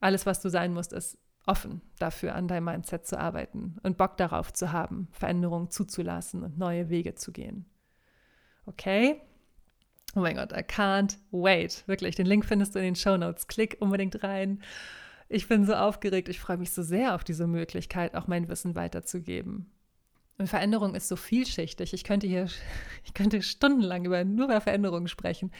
Alles, 0.00 0.26
was 0.26 0.40
du 0.40 0.48
sein 0.48 0.74
musst, 0.74 0.92
ist 0.92 1.18
offen 1.46 1.80
dafür, 1.98 2.34
an 2.34 2.46
deinem 2.46 2.64
Mindset 2.64 3.06
zu 3.06 3.18
arbeiten 3.18 3.76
und 3.82 3.96
Bock 3.96 4.16
darauf 4.16 4.52
zu 4.52 4.72
haben, 4.72 5.08
Veränderungen 5.12 5.70
zuzulassen 5.70 6.42
und 6.42 6.58
neue 6.58 6.90
Wege 6.90 7.14
zu 7.14 7.32
gehen. 7.32 7.64
Okay? 8.66 9.20
Oh 10.18 10.20
mein 10.20 10.34
Gott, 10.34 10.52
I 10.52 10.64
can't 10.64 11.16
wait. 11.30 11.84
Wirklich, 11.86 12.16
den 12.16 12.26
Link 12.26 12.44
findest 12.44 12.74
du 12.74 12.80
in 12.80 12.86
den 12.86 12.96
Show 12.96 13.16
Notes. 13.16 13.46
Klick 13.46 13.76
unbedingt 13.78 14.24
rein. 14.24 14.60
Ich 15.28 15.46
bin 15.46 15.64
so 15.64 15.74
aufgeregt. 15.74 16.28
Ich 16.28 16.40
freue 16.40 16.56
mich 16.56 16.72
so 16.72 16.82
sehr 16.82 17.14
auf 17.14 17.22
diese 17.22 17.46
Möglichkeit, 17.46 18.16
auch 18.16 18.26
mein 18.26 18.48
Wissen 18.48 18.74
weiterzugeben. 18.74 19.70
Und 20.36 20.48
Veränderung 20.48 20.96
ist 20.96 21.06
so 21.06 21.14
vielschichtig. 21.14 21.94
Ich 21.94 22.02
könnte 22.02 22.26
hier, 22.26 22.48
ich 23.04 23.14
könnte 23.14 23.42
stundenlang 23.42 24.06
über 24.06 24.24
nur 24.24 24.46
über 24.46 24.60
Veränderungen 24.60 25.06
sprechen. 25.06 25.52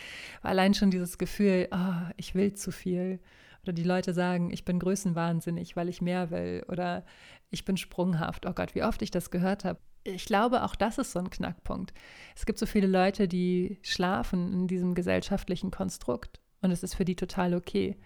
allein 0.43 0.75
schon 0.75 0.91
dieses 0.91 1.19
Gefühl, 1.19 1.69
oh, 1.71 2.11
ich 2.17 2.35
will 2.35 2.53
zu 2.55 2.73
viel 2.73 3.21
oder 3.63 3.73
die 3.73 3.85
Leute 3.85 4.13
sagen, 4.13 4.51
ich 4.51 4.65
bin 4.65 4.81
größenwahnsinnig, 4.81 5.77
weil 5.77 5.89
ich 5.89 6.03
mehr 6.03 6.33
will. 6.33 6.65
Oder 6.67 7.05
ich 7.51 7.65
bin 7.65 7.77
sprunghaft. 7.77 8.45
Oh 8.45 8.55
Gott, 8.55 8.75
wie 8.75 8.83
oft 8.83 9.03
ich 9.03 9.13
das 9.13 9.31
gehört 9.31 9.65
habe. 9.65 9.79
Ich 10.15 10.25
glaube, 10.25 10.65
auch 10.65 10.75
das 10.75 10.99
ist 10.99 11.13
so 11.13 11.19
ein 11.19 11.31
Knackpunkt. 11.31 11.93
Es 12.35 12.47
gibt 12.47 12.59
so 12.59 12.67
viele 12.67 12.87
Leute, 12.87 13.29
die 13.29 13.79
schlafen 13.83 14.53
in 14.53 14.67
diesem 14.67 14.95
gesellschaftlichen 14.95 15.71
Konstrukt. 15.71 16.41
Und 16.63 16.71
es 16.71 16.83
ist 16.83 16.95
für 16.95 17.05
die 17.05 17.17
total 17.17 17.55
okay. 17.55 17.97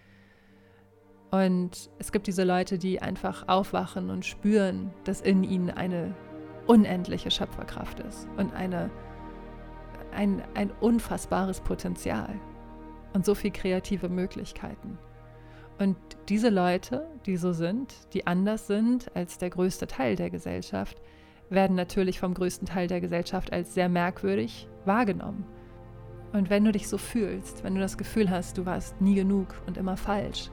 Und 1.31 1.89
es 1.97 2.11
gibt 2.11 2.27
diese 2.27 2.43
Leute, 2.43 2.77
die 2.77 3.01
einfach 3.01 3.47
aufwachen 3.47 4.09
und 4.09 4.25
spüren, 4.25 4.93
dass 5.05 5.21
in 5.21 5.43
ihnen 5.43 5.71
eine 5.71 6.15
unendliche 6.67 7.31
Schöpferkraft 7.31 7.99
ist 8.01 8.27
und 8.37 8.53
eine, 8.53 8.91
ein, 10.11 10.43
ein 10.53 10.71
unfassbares 10.71 11.61
Potenzial 11.61 12.39
und 13.13 13.25
so 13.25 13.33
viele 13.33 13.53
kreative 13.53 14.09
Möglichkeiten. 14.09 14.97
Und 15.79 15.97
diese 16.29 16.49
Leute, 16.49 17.07
die 17.25 17.37
so 17.37 17.51
sind, 17.51 17.95
die 18.13 18.27
anders 18.27 18.67
sind 18.67 19.13
als 19.15 19.37
der 19.37 19.49
größte 19.49 19.87
Teil 19.87 20.15
der 20.15 20.29
Gesellschaft, 20.29 21.01
werden 21.53 21.75
natürlich 21.75 22.19
vom 22.19 22.33
größten 22.33 22.67
Teil 22.67 22.87
der 22.87 23.01
Gesellschaft 23.01 23.51
als 23.53 23.73
sehr 23.73 23.89
merkwürdig 23.89 24.67
wahrgenommen. 24.85 25.45
Und 26.33 26.49
wenn 26.49 26.65
du 26.65 26.71
dich 26.71 26.87
so 26.87 26.97
fühlst, 26.97 27.63
wenn 27.63 27.75
du 27.75 27.81
das 27.81 27.97
Gefühl 27.97 28.29
hast, 28.29 28.57
du 28.57 28.65
warst 28.65 28.99
nie 28.99 29.15
genug 29.15 29.61
und 29.67 29.77
immer 29.77 29.97
falsch, 29.97 30.49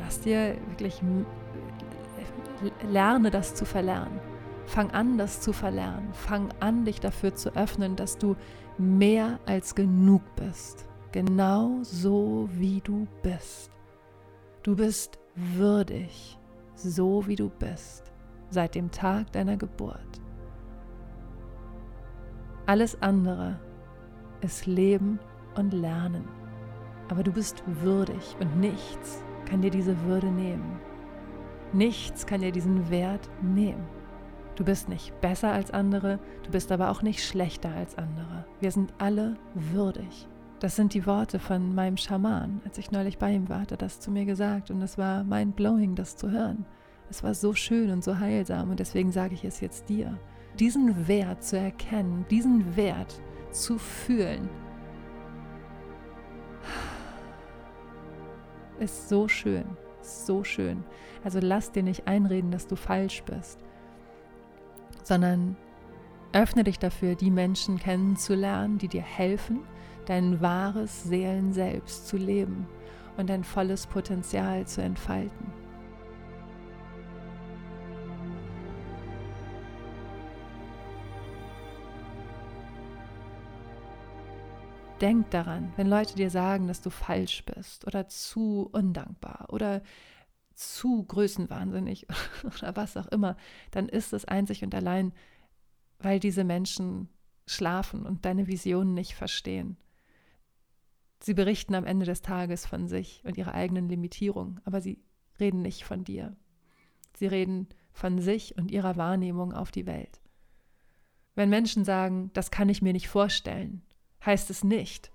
lass 0.00 0.20
dir 0.20 0.56
wirklich 0.70 1.00
lerne 2.90 3.30
das 3.30 3.54
zu 3.54 3.64
verlernen. 3.64 4.20
Fang 4.66 4.90
an, 4.90 5.18
das 5.18 5.40
zu 5.40 5.52
verlernen. 5.52 6.12
Fang 6.12 6.48
an, 6.60 6.84
dich 6.84 7.00
dafür 7.00 7.34
zu 7.34 7.54
öffnen, 7.54 7.96
dass 7.96 8.18
du 8.18 8.34
mehr 8.78 9.38
als 9.46 9.74
genug 9.74 10.22
bist. 10.36 10.88
Genau 11.12 11.78
so, 11.82 12.48
wie 12.52 12.80
du 12.80 13.06
bist. 13.22 13.70
Du 14.62 14.74
bist 14.74 15.18
würdig, 15.34 16.38
so 16.74 17.26
wie 17.26 17.36
du 17.36 17.50
bist, 17.50 18.12
seit 18.50 18.74
dem 18.74 18.90
Tag 18.90 19.30
deiner 19.32 19.56
Geburt. 19.56 20.23
Alles 22.66 23.00
andere 23.02 23.58
ist 24.40 24.66
Leben 24.66 25.18
und 25.54 25.74
Lernen. 25.74 26.24
Aber 27.10 27.22
du 27.22 27.30
bist 27.30 27.62
würdig 27.66 28.36
und 28.40 28.58
nichts 28.58 29.22
kann 29.44 29.60
dir 29.60 29.70
diese 29.70 30.00
Würde 30.04 30.28
nehmen. 30.28 30.80
Nichts 31.74 32.24
kann 32.24 32.40
dir 32.40 32.52
diesen 32.52 32.88
Wert 32.88 33.28
nehmen. 33.42 33.84
Du 34.56 34.64
bist 34.64 34.88
nicht 34.88 35.20
besser 35.20 35.52
als 35.52 35.72
andere, 35.72 36.20
du 36.44 36.52
bist 36.52 36.72
aber 36.72 36.90
auch 36.90 37.02
nicht 37.02 37.22
schlechter 37.22 37.70
als 37.74 37.98
andere. 37.98 38.46
Wir 38.60 38.70
sind 38.70 38.94
alle 38.98 39.36
würdig. 39.54 40.28
Das 40.60 40.76
sind 40.76 40.94
die 40.94 41.04
Worte 41.04 41.38
von 41.38 41.74
meinem 41.74 41.98
Schaman. 41.98 42.62
Als 42.64 42.78
ich 42.78 42.90
neulich 42.90 43.18
bei 43.18 43.32
ihm 43.32 43.50
war, 43.50 43.60
hat 43.60 43.72
er 43.72 43.76
das 43.76 44.00
zu 44.00 44.10
mir 44.10 44.24
gesagt 44.24 44.70
und 44.70 44.80
es 44.80 44.96
war 44.96 45.24
mind-blowing, 45.24 45.96
das 45.96 46.16
zu 46.16 46.30
hören. 46.30 46.64
Es 47.10 47.22
war 47.22 47.34
so 47.34 47.52
schön 47.52 47.90
und 47.90 48.02
so 48.02 48.18
heilsam 48.18 48.70
und 48.70 48.80
deswegen 48.80 49.12
sage 49.12 49.34
ich 49.34 49.44
es 49.44 49.60
jetzt 49.60 49.88
dir. 49.90 50.18
Diesen 50.58 51.08
Wert 51.08 51.42
zu 51.42 51.58
erkennen, 51.58 52.24
diesen 52.30 52.76
Wert 52.76 53.20
zu 53.50 53.78
fühlen, 53.78 54.48
ist 58.78 59.08
so 59.08 59.28
schön, 59.28 59.64
so 60.00 60.44
schön. 60.44 60.84
Also 61.24 61.40
lass 61.42 61.72
dir 61.72 61.82
nicht 61.82 62.06
einreden, 62.06 62.50
dass 62.50 62.66
du 62.66 62.76
falsch 62.76 63.22
bist, 63.24 63.58
sondern 65.02 65.56
öffne 66.32 66.64
dich 66.64 66.78
dafür, 66.78 67.14
die 67.14 67.30
Menschen 67.30 67.78
kennenzulernen, 67.78 68.78
die 68.78 68.88
dir 68.88 69.02
helfen, 69.02 69.60
dein 70.06 70.40
wahres 70.40 71.04
Seelenselbst 71.04 72.08
zu 72.08 72.16
leben 72.16 72.66
und 73.16 73.30
dein 73.30 73.44
volles 73.44 73.86
Potenzial 73.86 74.66
zu 74.66 74.82
entfalten. 74.82 75.63
Denk 85.00 85.30
daran, 85.30 85.72
wenn 85.76 85.88
Leute 85.88 86.14
dir 86.14 86.30
sagen, 86.30 86.68
dass 86.68 86.80
du 86.80 86.88
falsch 86.88 87.44
bist 87.44 87.86
oder 87.86 88.06
zu 88.08 88.68
undankbar 88.72 89.46
oder 89.48 89.82
zu 90.54 91.02
größenwahnsinnig 91.04 92.06
oder 92.44 92.76
was 92.76 92.96
auch 92.96 93.08
immer, 93.08 93.36
dann 93.72 93.88
ist 93.88 94.12
es 94.12 94.24
einzig 94.24 94.62
und 94.62 94.74
allein, 94.74 95.12
weil 95.98 96.20
diese 96.20 96.44
Menschen 96.44 97.08
schlafen 97.46 98.06
und 98.06 98.24
deine 98.24 98.46
Visionen 98.46 98.94
nicht 98.94 99.14
verstehen. 99.14 99.76
Sie 101.20 101.34
berichten 101.34 101.74
am 101.74 101.84
Ende 101.84 102.06
des 102.06 102.22
Tages 102.22 102.64
von 102.64 102.86
sich 102.86 103.22
und 103.24 103.36
ihrer 103.36 103.54
eigenen 103.54 103.88
Limitierung, 103.88 104.60
aber 104.64 104.80
sie 104.80 105.02
reden 105.40 105.62
nicht 105.62 105.84
von 105.84 106.04
dir. 106.04 106.36
Sie 107.16 107.26
reden 107.26 107.68
von 107.92 108.20
sich 108.20 108.56
und 108.56 108.70
ihrer 108.70 108.96
Wahrnehmung 108.96 109.52
auf 109.52 109.70
die 109.70 109.86
Welt. 109.86 110.20
Wenn 111.34 111.48
Menschen 111.48 111.84
sagen, 111.84 112.30
das 112.32 112.50
kann 112.50 112.68
ich 112.68 112.82
mir 112.82 112.92
nicht 112.92 113.08
vorstellen, 113.08 113.82
heißt 114.24 114.50
es 114.50 114.64
nicht, 114.64 115.10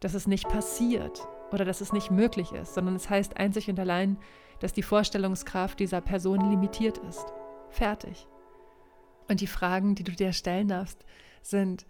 dass 0.00 0.14
es 0.14 0.26
nicht 0.26 0.48
passiert 0.48 1.26
oder 1.52 1.64
dass 1.64 1.80
es 1.80 1.92
nicht 1.92 2.10
möglich 2.10 2.52
ist, 2.52 2.74
sondern 2.74 2.94
es 2.94 3.10
heißt 3.10 3.36
einzig 3.36 3.68
und 3.68 3.78
allein, 3.78 4.18
dass 4.60 4.72
die 4.72 4.82
Vorstellungskraft 4.82 5.80
dieser 5.80 6.00
Person 6.00 6.50
limitiert 6.50 6.98
ist. 6.98 7.26
Fertig. 7.70 8.26
Und 9.28 9.40
die 9.40 9.46
Fragen, 9.46 9.94
die 9.94 10.04
du 10.04 10.12
dir 10.12 10.32
stellen 10.32 10.68
darfst, 10.68 11.04
sind, 11.42 11.86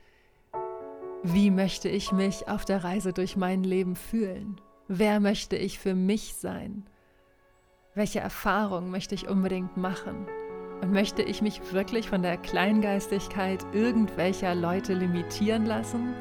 Wie 1.23 1.51
möchte 1.51 1.90
ich 1.90 2.12
mich 2.12 2.49
auf 2.49 2.64
der 2.64 2.83
Reise 2.83 3.12
durch 3.12 3.37
mein 3.37 3.62
Leben 3.62 3.95
fühlen? 3.95 4.59
Wer 4.88 5.21
möchte 5.21 5.55
ich 5.57 5.79
für 5.79 5.95
mich 5.95 6.35
sein? 6.35 6.88
Welche 7.95 8.21
Erfahrungen 8.21 8.90
möchte 8.90 9.14
ich 9.14 9.29
unbedingt 9.29 9.77
machen? 9.77 10.27
Und 10.81 10.93
möchte 10.93 11.23
ich 11.23 11.43
mich 11.43 11.73
wirklich 11.73 12.09
von 12.09 12.23
der 12.23 12.37
Kleingeistigkeit 12.37 13.64
irgendwelcher 13.73 14.55
Leute 14.55 14.95
limitieren 14.95 15.66
lassen? 15.66 16.14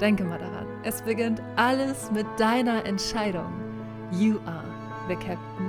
Denke 0.00 0.24
mal 0.24 0.38
daran, 0.38 0.66
es 0.84 1.02
beginnt 1.02 1.42
alles 1.56 2.12
mit 2.12 2.26
deiner 2.38 2.84
Entscheidung. 2.86 3.52
You 4.12 4.38
are 4.46 4.64
the 5.08 5.16
captain. 5.16 5.67